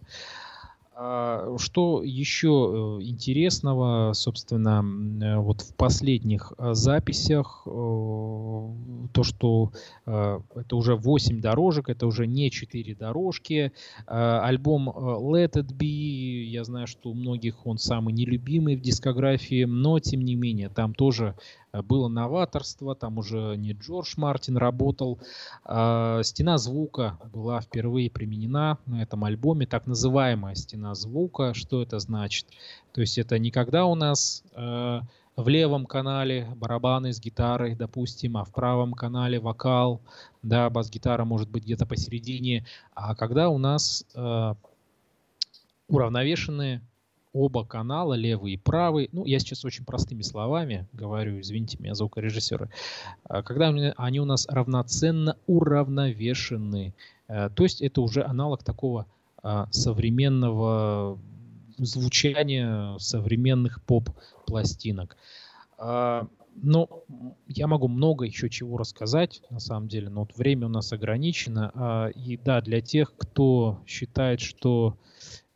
[0.97, 4.85] А, что еще э, интересного, собственно,
[5.25, 9.73] э, вот в последних э, записях, то, что
[10.05, 13.73] это уже 8 дорожек, это уже не 4 дорожки.
[14.07, 19.99] Альбом Let It Be, я знаю, что у многих он самый нелюбимый в дискографии, но
[20.01, 21.35] тем не менее, там тоже
[21.83, 25.19] было новаторство, там уже не Джордж Мартин работал.
[25.65, 31.55] А, стена звука была впервые применена на этом альбоме, так называемая стена звука.
[31.55, 32.47] Что это значит?
[32.93, 35.01] То есть это никогда у нас э,
[35.37, 40.03] в левом канале барабаны с гитарой, допустим, а в правом канале вокал,
[40.43, 44.55] да, бас-гитара может быть где-то посередине, а когда у нас э,
[45.89, 46.83] уравновешенные
[47.33, 52.71] оба канала, левый и правый, ну, я сейчас очень простыми словами говорю, извините меня, звукорежиссеры,
[53.25, 56.95] а, когда они у нас равноценно уравновешены,
[57.27, 59.07] э, то есть это уже аналог такого
[59.71, 61.19] современного
[61.79, 65.17] звучания современных поп-пластинок.
[65.77, 67.03] А, но
[67.49, 72.13] я могу много еще чего рассказать, на самом деле, но вот время у нас ограничено.
[72.15, 74.97] И да, для тех, кто считает, что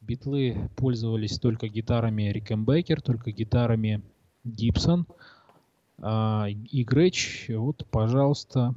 [0.01, 4.03] битлы пользовались только гитарами Рикенбекер, только гитарами
[4.45, 5.07] Гибсон.
[6.01, 8.75] А, и Грэч, вот, пожалуйста,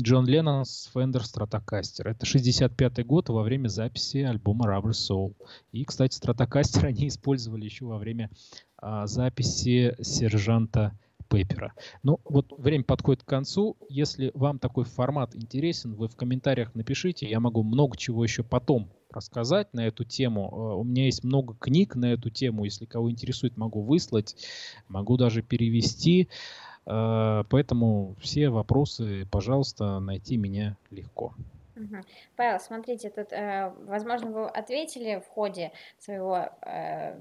[0.00, 2.08] Джон Леннон с Fender Stratocaster.
[2.08, 5.34] Это 65 год во время записи альбома Rubber Soul.
[5.72, 8.30] И, кстати, Stratocaster они использовали еще во время
[8.76, 10.96] а, записи сержанта
[11.28, 11.74] Пеппера.
[12.02, 13.76] Ну, вот время подходит к концу.
[13.88, 17.28] Если вам такой формат интересен, вы в комментариях напишите.
[17.28, 20.48] Я могу много чего еще потом рассказать на эту тему.
[20.50, 22.64] Э, у меня есть много книг на эту тему.
[22.64, 24.36] Если кого интересует, могу выслать,
[24.88, 26.28] могу даже перевести.
[26.88, 31.34] Э, поэтому все вопросы, пожалуйста, найти меня легко.
[32.34, 37.14] Павел, смотрите, тут, э, возможно, вы ответили в ходе своего э,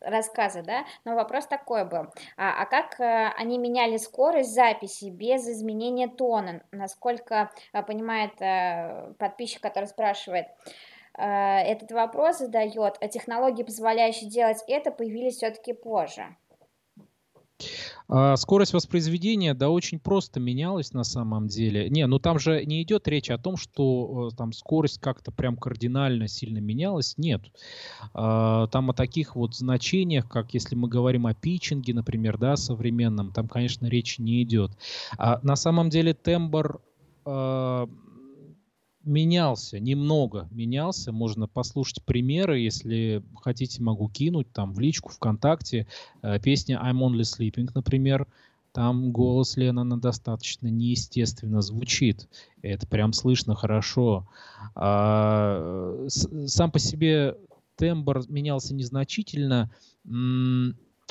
[0.00, 2.96] рассказа, да, но вопрос такой был, а, а как
[3.36, 7.50] они меняли скорость записи без изменения тона, насколько
[7.86, 8.36] понимает
[9.18, 10.46] подписчик, который спрашивает,
[11.14, 16.36] этот вопрос задает, а технологии, позволяющие делать это, появились все-таки позже.
[18.08, 21.88] А скорость воспроизведения, да, очень просто менялась на самом деле.
[21.90, 25.56] Не, ну там же не идет речь о том, что э, там скорость как-то прям
[25.56, 27.14] кардинально сильно менялась.
[27.16, 27.42] Нет.
[28.14, 33.32] А, там о таких вот значениях, как если мы говорим о питчинге, например, да, современном,
[33.32, 34.70] там, конечно, речь не идет.
[35.18, 36.80] А на самом деле тембр
[37.24, 37.88] а,
[39.06, 41.12] менялся, немного менялся.
[41.12, 45.86] Можно послушать примеры, если хотите, могу кинуть там в личку ВКонтакте.
[46.22, 48.26] Э, песня I'm Only Sleeping, например.
[48.72, 52.28] Там голос Леннона достаточно неестественно звучит.
[52.60, 54.28] Это прям слышно хорошо.
[54.74, 57.36] А, сам по себе
[57.76, 59.70] тембр менялся незначительно.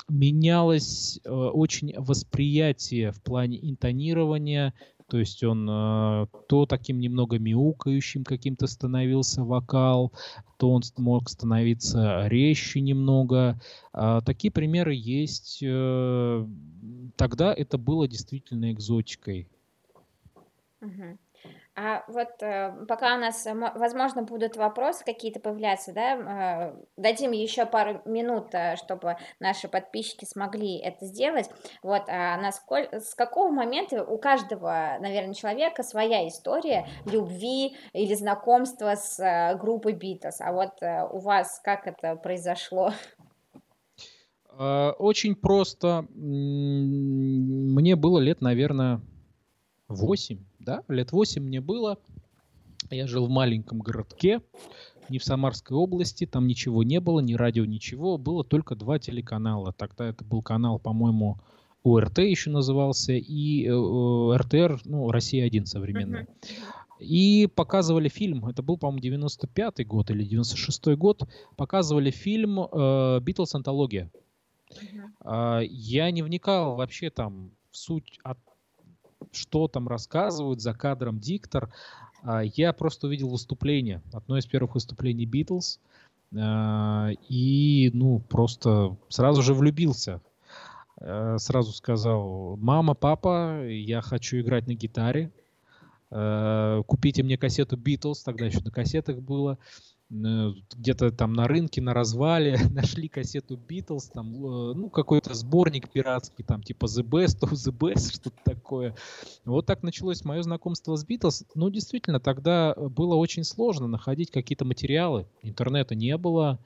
[0.07, 4.75] Менялось э, очень восприятие в плане интонирования,
[5.07, 10.11] то есть он э, то таким немного мяукающим каким-то становился вокал,
[10.57, 13.59] то он мог становиться резче немного.
[13.93, 15.59] Э, такие примеры есть.
[15.63, 16.47] Э,
[17.15, 19.47] тогда это было действительно экзотикой.
[20.81, 21.17] Угу.
[21.77, 23.45] А вот э, пока у нас,
[23.75, 30.23] возможно, будут вопросы какие-то появляться, да, э, дадим еще пару минут, э, чтобы наши подписчики
[30.23, 31.49] смогли это сделать.
[31.83, 38.95] Вот, а насколько, с какого момента у каждого, наверное, человека своя история любви или знакомства
[38.95, 40.39] с группой Битлз?
[40.39, 42.93] А вот у вас как это произошло?
[44.57, 46.05] Очень просто.
[46.13, 49.01] Мне было лет, наверное,
[49.89, 51.97] 8, да, лет 8 мне было.
[52.89, 54.41] Я жил в маленьком городке,
[55.09, 58.17] не в Самарской области, там ничего не было, ни радио, ничего.
[58.17, 59.71] Было только два телеканала.
[59.71, 61.39] Тогда это был канал, по-моему,
[61.83, 66.27] УРТ еще назывался, и э, РТР, ну, Россия-1 современная.
[66.99, 71.23] И показывали фильм, это был, по-моему, 95-й год или 96-й год,
[71.55, 72.55] показывали фильм
[73.21, 73.53] «Битлз.
[73.53, 74.11] Э, антология».
[74.71, 75.61] Uh-huh.
[75.61, 78.39] Э, я не вникал вообще там в суть от
[79.31, 81.71] что там рассказывают за кадром диктор.
[82.23, 85.79] А, я просто увидел выступление, одно из первых выступлений Битлз,
[86.35, 90.21] а, и, ну, просто сразу же влюбился.
[90.97, 95.31] А, сразу сказал, мама, папа, я хочу играть на гитаре,
[96.09, 99.57] купите мне кассету Битлз, тогда еще на кассетах было.
[100.11, 105.89] Э, где-то там на рынке, на развале нашли кассету Beatles, там, э, ну, какой-то сборник
[105.89, 108.95] пиратский, там, типа The Best of the Best, что-то такое.
[109.45, 111.45] Вот так началось мое знакомство с Beatles.
[111.55, 115.27] Ну, действительно, тогда было очень сложно находить какие-то материалы.
[115.41, 116.59] Интернета не было,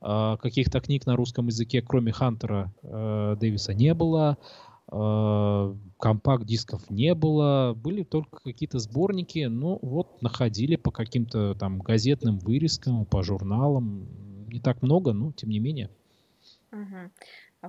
[0.00, 4.38] а, каких-то книг на русском языке, кроме Хантера э, Дэвиса, не было.
[4.90, 12.38] А, компакт-дисков не было, были только какие-то сборники, ну вот находили по каким-то там газетным
[12.38, 14.06] вырезкам, по журналам,
[14.48, 15.90] не так много, но тем не менее.
[16.72, 17.10] Угу.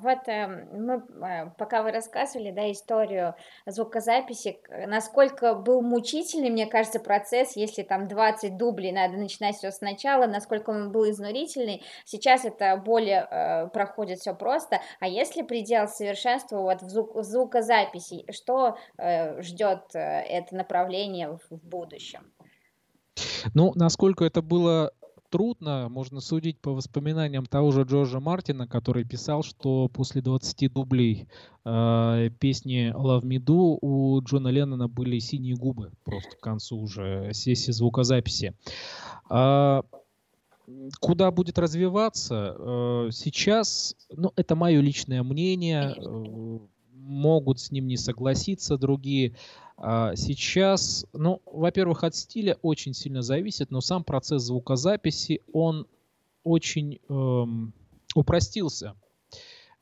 [0.01, 3.35] Вот э, мы, э, пока вы рассказывали, да, историю
[3.65, 10.25] звукозаписи, насколько был мучительный, мне кажется, процесс, если там 20 дублей, надо начинать все сначала,
[10.25, 11.83] насколько он был изнурительный.
[12.03, 14.81] Сейчас это более э, проходит все просто.
[14.99, 21.37] А если предел совершенства вот в, звук, в звукозаписи, что э, ждет э, это направление
[21.37, 22.31] в, в будущем?
[23.53, 24.91] Ну, насколько это было
[25.35, 25.89] трудно.
[25.89, 31.27] Можно судить по воспоминаниям того же Джорджа Мартина, который писал, что после 20 дублей
[31.65, 37.31] э, песни Love Me Do у Джона Леннона были синие губы просто к концу уже
[37.33, 38.53] сессии звукозаписи.
[39.29, 39.83] А,
[41.01, 42.55] куда будет развиваться?
[42.57, 46.59] Э, сейчас, ну, это мое личное мнение, э,
[47.05, 49.35] могут с ним не согласиться другие.
[49.77, 55.87] А, сейчас, ну, во-первых, от стиля очень сильно зависит, но сам процесс звукозаписи, он
[56.43, 57.73] очень эм,
[58.15, 58.95] упростился.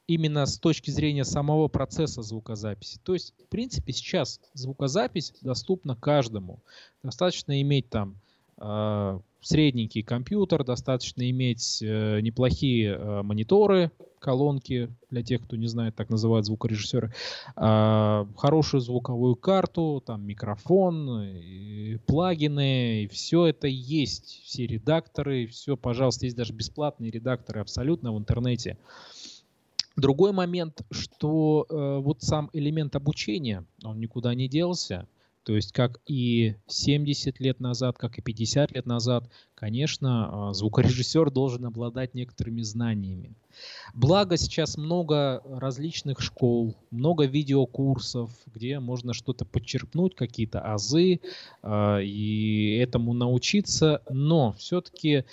[0.07, 2.99] именно с точки зрения самого процесса звукозаписи.
[3.03, 6.59] То есть, в принципе, сейчас звукозапись доступна каждому.
[7.03, 8.17] Достаточно иметь там
[8.57, 15.95] э, средненький компьютер, достаточно иметь э, неплохие э, мониторы, колонки, для тех, кто не знает,
[15.95, 17.13] так называют звукорежиссеры,
[17.55, 25.75] э, хорошую звуковую карту, там микрофон, и плагины, и все это есть, все редакторы, все,
[25.75, 28.77] пожалуйста, есть даже бесплатные редакторы абсолютно в интернете.
[29.95, 35.07] Другой момент, что э, вот сам элемент обучения, он никуда не делся.
[35.43, 41.31] То есть как и 70 лет назад, как и 50 лет назад, конечно, э, звукорежиссер
[41.31, 43.35] должен обладать некоторыми знаниями.
[43.93, 51.19] Благо сейчас много различных школ, много видеокурсов, где можно что-то подчеркнуть, какие-то азы
[51.61, 54.01] э, и этому научиться.
[54.09, 55.25] Но все-таки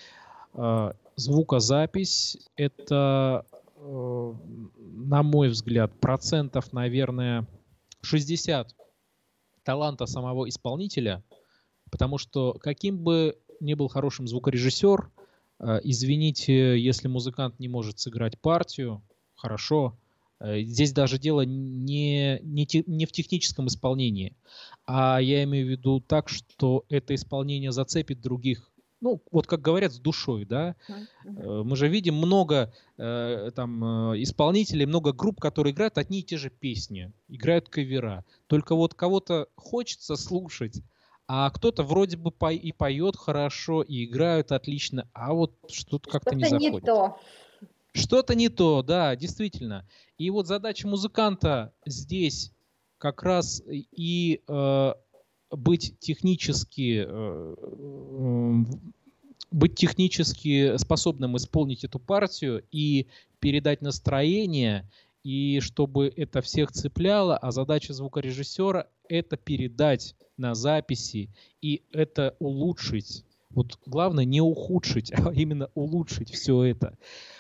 [0.55, 3.45] э, звукозапись это
[3.83, 4.35] Э,
[4.79, 7.47] на мой взгляд, процентов, наверное,
[8.03, 8.75] 60
[9.63, 11.23] таланта самого исполнителя,
[11.91, 15.11] потому что каким бы ни был хорошим звукорежиссер,
[15.61, 19.03] э, извините, если музыкант не может сыграть партию,
[19.35, 19.97] хорошо,
[20.41, 24.37] э, Здесь даже дело не, не, не в техническом исполнении,
[24.87, 28.70] а я имею в виду так, что это исполнение зацепит других
[29.01, 30.77] ну, вот как говорят, с душой, да.
[30.89, 31.65] Uh-huh.
[31.65, 36.37] Мы же видим много э, там э, исполнителей, много групп, которые играют одни и те
[36.37, 38.25] же песни, играют кавера.
[38.47, 40.83] Только вот кого-то хочется слушать,
[41.27, 46.35] а кто-то вроде бы по- и поет хорошо, и играют отлично, а вот что-то как-то
[46.35, 46.83] не заходит.
[46.83, 47.19] не то.
[47.93, 49.89] Что-то не то, да, действительно.
[50.19, 52.53] И вот задача музыканта здесь
[52.99, 54.95] как раз и э,
[55.51, 58.65] быть технически э,
[59.51, 63.09] быть технически способным исполнить эту партию и
[63.41, 64.89] передать настроение,
[65.25, 71.31] и чтобы это всех цепляло, а задача звукорежиссера это передать на записи
[71.61, 73.25] и это улучшить.
[73.51, 76.97] Вот главное не ухудшить, а именно улучшить все это.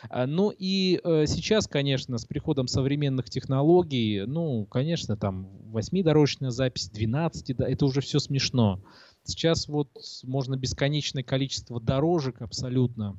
[0.09, 6.91] А, ну и э, сейчас, конечно, с приходом современных технологий, ну, конечно, там 8-дорожная запись,
[6.91, 8.83] 12, да, это уже все смешно.
[9.25, 9.91] Сейчас вот
[10.25, 13.17] можно бесконечное количество дорожек абсолютно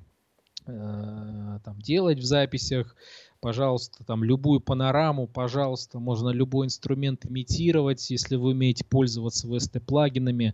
[0.66, 2.96] э, там делать в записях.
[3.42, 10.54] Пожалуйста, там любую панораму, пожалуйста, можно любой инструмент имитировать, если вы умеете пользоваться VST-плагинами.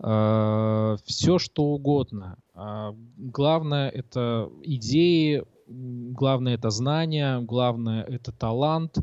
[0.00, 2.36] Э, все что угодно.
[2.54, 8.98] А главное это идеи, главное это знание, главное это талант.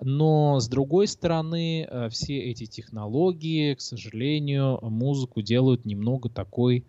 [0.00, 6.86] Но с другой стороны, э, все эти технологии, к сожалению, музыку делают немного такой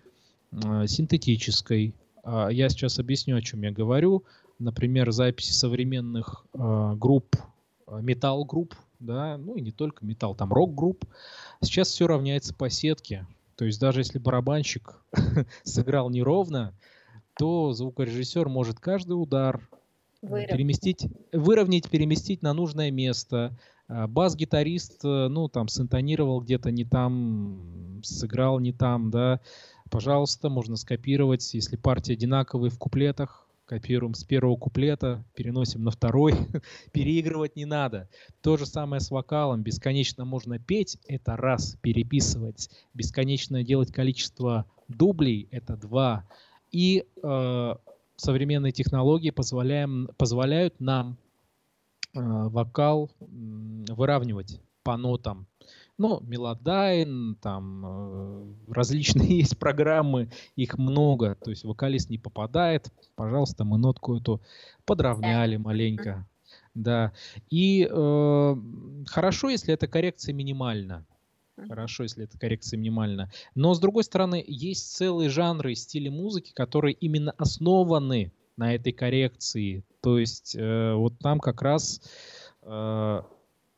[0.54, 1.94] э, синтетической.
[2.24, 4.24] А я сейчас объясню, о чем я говорю.
[4.62, 7.36] Например, записи современных э, групп,
[7.88, 11.06] металл-групп, да, ну и не только металл, там рок-групп.
[11.62, 13.26] Сейчас все равняется по сетке.
[13.56, 15.04] То есть даже если барабанщик
[15.64, 16.74] сыграл неровно,
[17.38, 19.68] то звукорежиссер может каждый удар
[20.22, 20.50] Выровнять.
[20.52, 23.58] переместить, выровнять, переместить на нужное место.
[23.88, 29.42] А, бас-гитарист, э, ну, там, синтонировал где-то не там, сыграл не там, да.
[29.90, 36.34] Пожалуйста, можно скопировать, если партии одинаковые в куплетах, копируем с первого куплета, переносим на второй,
[36.92, 38.10] переигрывать не надо.
[38.42, 45.48] То же самое с вокалом, бесконечно можно петь, это раз, переписывать, бесконечно делать количество дублей,
[45.52, 46.28] это два,
[46.70, 47.76] и э,
[48.18, 51.18] современные технологии позволяем, позволяют нам
[52.14, 53.26] э, вокал э,
[53.88, 55.48] выравнивать по нотам.
[56.02, 61.36] Ну, Melodyne, там э, различные есть программы, их много.
[61.36, 64.42] То есть вокалист не попадает, пожалуйста, мы нотку эту
[64.86, 66.28] подровняли маленько.
[66.74, 67.14] Да.
[67.52, 68.56] И э,
[69.06, 71.06] хорошо, если эта коррекция минимальна.
[71.56, 73.32] Хорошо, если эта коррекция минимальна.
[73.54, 78.92] Но, с другой стороны, есть целые жанры и стили музыки, которые именно основаны на этой
[78.92, 79.86] коррекции.
[80.02, 82.02] То есть э, вот там как раз
[82.64, 83.22] э,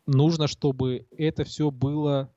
[0.06, 2.30] нужно, чтобы это все было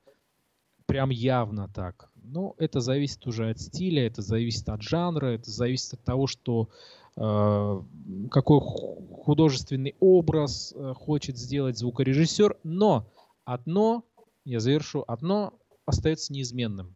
[0.87, 2.11] прям явно так.
[2.23, 6.69] Но это зависит уже от стиля, это зависит от жанра, это зависит от того, что
[7.17, 7.83] э,
[8.31, 12.57] какой художественный образ э, хочет сделать звукорежиссер.
[12.65, 13.07] Но
[13.45, 14.05] одно
[14.45, 15.05] я завершу.
[15.07, 15.55] Одно
[15.85, 16.95] остается неизменным.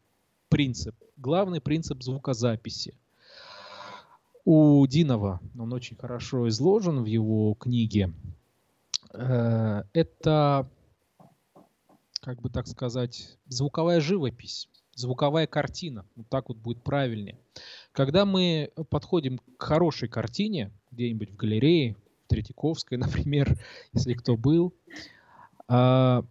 [0.49, 0.97] Принцип.
[1.17, 2.95] Главный принцип звукозаписи.
[4.45, 8.13] У Динова, он очень хорошо изложен в его книге,
[9.13, 10.71] это,
[12.21, 16.07] как бы так сказать, звуковая живопись, звуковая картина.
[16.15, 17.39] Вот так вот будет правильнее.
[17.93, 23.59] Когда мы подходим к хорошей картине, где-нибудь в галерее, в Третьяковской, например,
[23.93, 24.75] если кто был.
[25.69, 26.25] А,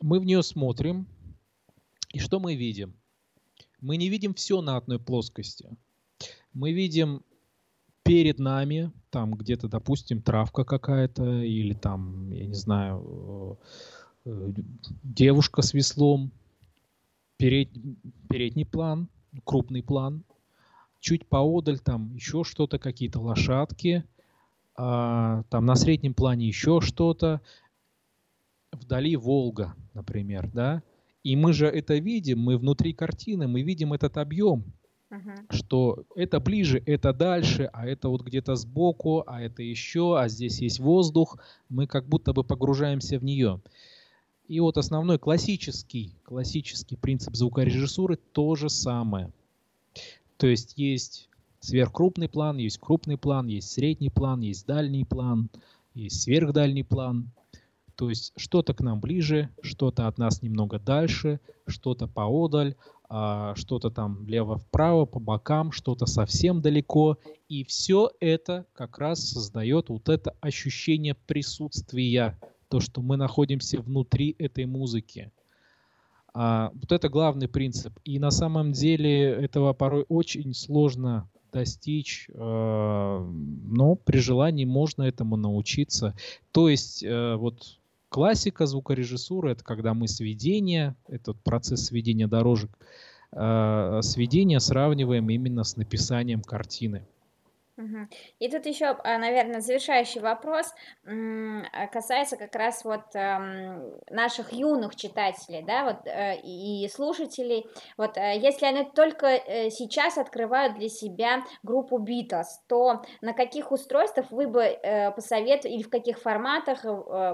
[0.00, 1.06] мы в нее смотрим,
[2.12, 2.94] и что мы видим?
[3.80, 5.68] Мы не видим все на одной плоскости.
[6.52, 7.24] Мы видим
[8.02, 13.58] перед нами, там где-то, допустим, травка какая-то, или там, я не знаю,
[14.24, 14.52] э,
[15.02, 16.32] девушка с веслом,
[17.36, 17.70] перед,
[18.28, 19.08] передний план,
[19.44, 20.24] крупный план,
[21.00, 24.04] чуть поодаль там еще что-то, какие-то лошадки,
[24.76, 27.40] а, там на среднем плане еще что-то,
[28.72, 30.82] вдали Волга, например, да,
[31.22, 34.64] и мы же это видим, мы внутри картины, мы видим этот объем,
[35.50, 40.60] что это ближе, это дальше, а это вот где-то сбоку, а это еще, а здесь
[40.60, 41.38] есть воздух,
[41.68, 43.60] мы как будто бы погружаемся в нее.
[44.48, 49.30] И вот основной классический, классический принцип звукорежиссуры то же самое.
[50.36, 51.28] То есть есть
[51.60, 55.50] сверхкрупный план, есть крупный план, есть средний план, есть дальний план,
[55.94, 57.30] есть сверхдальний план.
[58.00, 62.74] То есть что-то к нам ближе, что-то от нас немного дальше, что-то поодаль,
[63.10, 67.18] а, что-то там влево-вправо, по бокам, что-то совсем далеко.
[67.50, 74.34] И все это как раз создает вот это ощущение присутствия, то, что мы находимся внутри
[74.38, 75.30] этой музыки.
[76.32, 77.92] А, вот это главный принцип.
[78.06, 85.36] И на самом деле этого порой очень сложно достичь, э, но при желании можно этому
[85.36, 86.14] научиться.
[86.52, 87.79] То есть э, вот
[88.10, 92.76] Классика звукорежиссуры— это когда мы сведение, этот процесс сведения дорожек,
[93.30, 97.06] э, сведение сравниваем именно с написанием картины.
[98.38, 100.72] И тут еще, а, наверное, завершающий вопрос
[101.04, 107.66] а, касается как раз вот эм, наших юных читателей, да, вот э, и слушателей.
[107.96, 113.72] Вот э, если они только э, сейчас открывают для себя группу Битлз, то на каких
[113.72, 114.78] устройствах вы бы
[115.14, 116.82] посоветовали или в каких форматах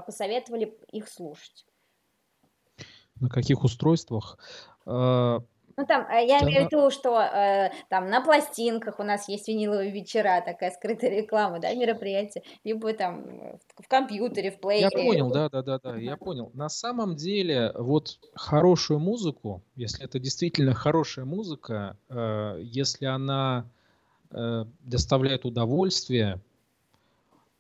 [0.06, 1.66] посоветовали их слушать?
[3.20, 4.38] На каких устройствах?
[5.78, 9.46] Ну, там, э, я имею в виду, что э, там на пластинках у нас есть
[9.46, 14.88] виниловые вечера, такая скрытая реклама, да, мероприятие, либо там в компьютере, в плеере.
[14.90, 16.50] Я понял, да, да, да, да, я понял.
[16.54, 23.66] На самом деле, вот хорошую музыку, если это действительно хорошая музыка, э, если она
[24.30, 26.40] э, доставляет удовольствие,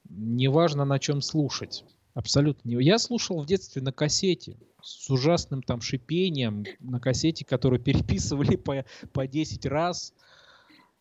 [0.08, 1.84] неважно на чем слушать.
[2.14, 2.70] Абсолютно.
[2.70, 4.56] Я слушал в детстве на кассете
[4.86, 10.14] с ужасным там шипением на кассете, которую переписывали по, по 10 раз.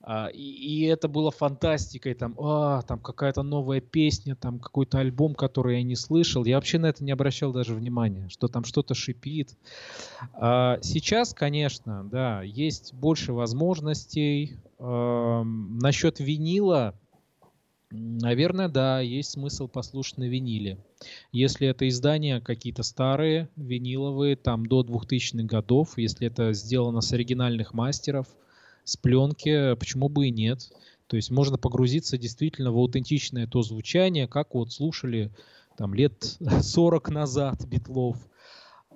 [0.01, 5.35] А, и, и это было фантастикой, там, а, там какая-то новая песня, там какой-то альбом,
[5.35, 6.45] который я не слышал.
[6.45, 9.55] Я вообще на это не обращал даже внимания, что там что-то шипит.
[10.33, 14.57] А, сейчас, конечно, да, есть больше возможностей.
[14.79, 16.95] А, насчет винила,
[17.97, 20.77] Наверное, да, есть смысл послушать на виниле.
[21.31, 27.73] Если это издания какие-то старые, виниловые, там до 2000-х годов, если это сделано с оригинальных
[27.73, 28.27] мастеров,
[28.83, 30.69] с пленки, почему бы и нет.
[31.07, 35.31] То есть можно погрузиться действительно в аутентичное то звучание, как вот слушали
[35.77, 38.17] там лет 40 назад Битлов.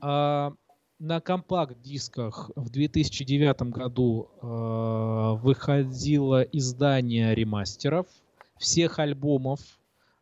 [0.02, 0.54] А
[1.00, 8.08] на компакт-дисках в 2009 году э, выходило издание ремастеров–
[8.60, 9.60] всех альбомов.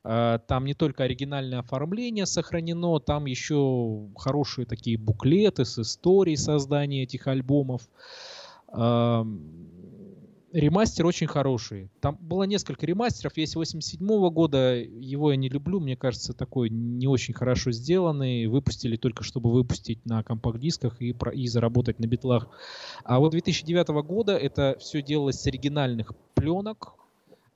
[0.03, 7.03] А, там не только оригинальное оформление сохранено, там еще хорошие такие буклеты с историей создания
[7.03, 7.81] этих альбомов.
[8.69, 9.27] А,
[10.53, 11.89] ремастер очень хороший.
[11.99, 13.35] Там было несколько ремастеров.
[13.37, 14.75] Есть 87 -го года.
[14.75, 15.79] Его я не люблю.
[15.79, 18.47] Мне кажется, такой не очень хорошо сделанный.
[18.47, 22.47] Выпустили только, чтобы выпустить на компакт-дисках и, про, и заработать на битлах.
[23.03, 26.95] А вот 2009 года это все делалось с оригинальных пленок.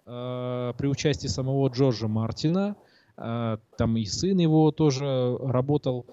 [0.05, 2.75] Э, при участии самого Джорджа Мартина.
[3.17, 6.07] Э, там и сын его тоже работал.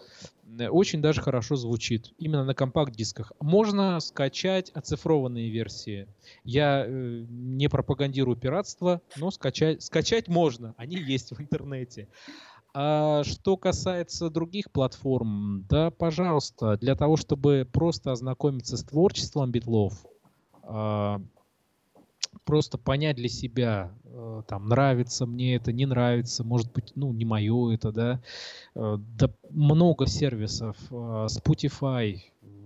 [0.58, 2.12] Э, очень даже хорошо звучит.
[2.18, 3.32] Именно на компакт-дисках.
[3.40, 6.06] Можно скачать оцифрованные версии.
[6.44, 10.74] Я не пропагандирую пиратство, но скачать, скачать можно.
[10.76, 12.08] Они есть в интернете.
[12.74, 19.94] А что касается других платформ, да, пожалуйста, для того, чтобы просто ознакомиться с творчеством битлов,
[22.48, 27.26] просто понять для себя, э, там, нравится мне это, не нравится, может быть, ну, не
[27.26, 28.22] мое это, да.
[28.74, 30.78] Э, да много сервисов.
[30.90, 32.22] Э, Spotify,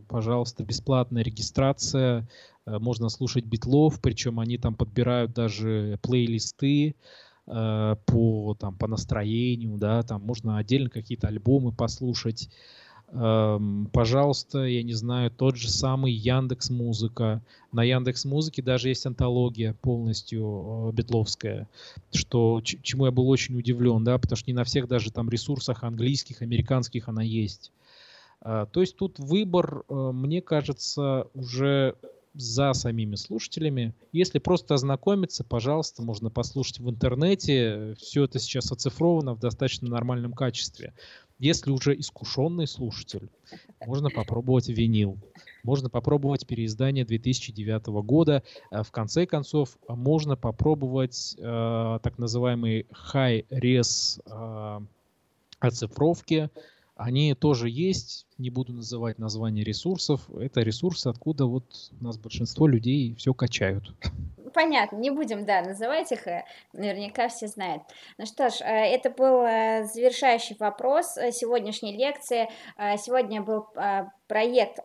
[0.07, 2.29] пожалуйста, бесплатная регистрация,
[2.65, 6.95] можно слушать битлов, причем они там подбирают даже плейлисты
[7.45, 12.49] по, там, по настроению, да, там можно отдельно какие-то альбомы послушать.
[13.15, 17.43] Эм, пожалуйста, я не знаю, тот же самый Яндекс Музыка.
[17.71, 21.69] На Яндекс Музыке даже есть антология полностью э, бетловская,
[22.11, 25.85] что чему я был очень удивлен, да, потому что не на всех даже там ресурсах
[25.85, 27.71] английских, американских она есть.
[28.41, 31.97] Э, то есть тут выбор, э, мне кажется, уже
[32.35, 33.95] за самими слушателями.
[34.13, 37.95] Если просто ознакомиться, пожалуйста, можно послушать в интернете.
[37.99, 40.95] Все это сейчас оцифровано в достаточно нормальном качестве.
[41.43, 43.29] Если уже искушенный слушатель,
[43.85, 45.19] можно попробовать винил.
[45.65, 48.45] Можно попробовать переиздание 2009 года.
[48.71, 54.81] А в конце концов, можно попробовать э, так называемый high-res э,
[55.59, 56.49] оцифровки.
[56.95, 60.21] Они тоже есть, не буду называть название ресурсов.
[60.39, 61.65] Это ресурсы, откуда вот
[62.01, 63.93] у нас большинство людей все качают
[64.53, 67.83] понятно, не будем, да, называть их, э, наверняка все знают.
[68.19, 72.49] Ну что ж, э, это был э, завершающий вопрос сегодняшней лекции.
[72.97, 73.67] Сегодня был
[74.29, 74.79] проект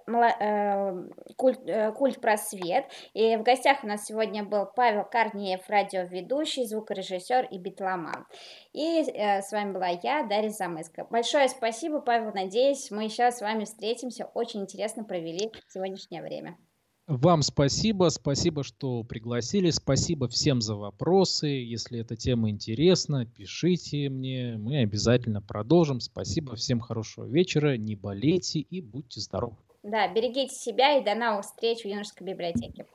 [1.35, 1.59] «Культ,
[1.95, 8.25] «Культ просвет», и в гостях у нас сегодня был Павел Корнеев, радиоведущий, звукорежиссер и битломан.
[8.73, 11.05] И с вами была я, Дарья Замыска.
[11.09, 16.57] Большое спасибо, Павел, надеюсь, мы еще с вами встретимся, очень интересно провели сегодняшнее время.
[17.07, 21.47] Вам спасибо, спасибо, что пригласили, спасибо всем за вопросы.
[21.47, 26.01] Если эта тема интересна, пишите мне, мы обязательно продолжим.
[26.01, 29.55] Спасибо, всем хорошего вечера, не болейте и будьте здоровы.
[29.83, 32.85] Да, берегите себя и до новых встреч в юношеской библиотеке.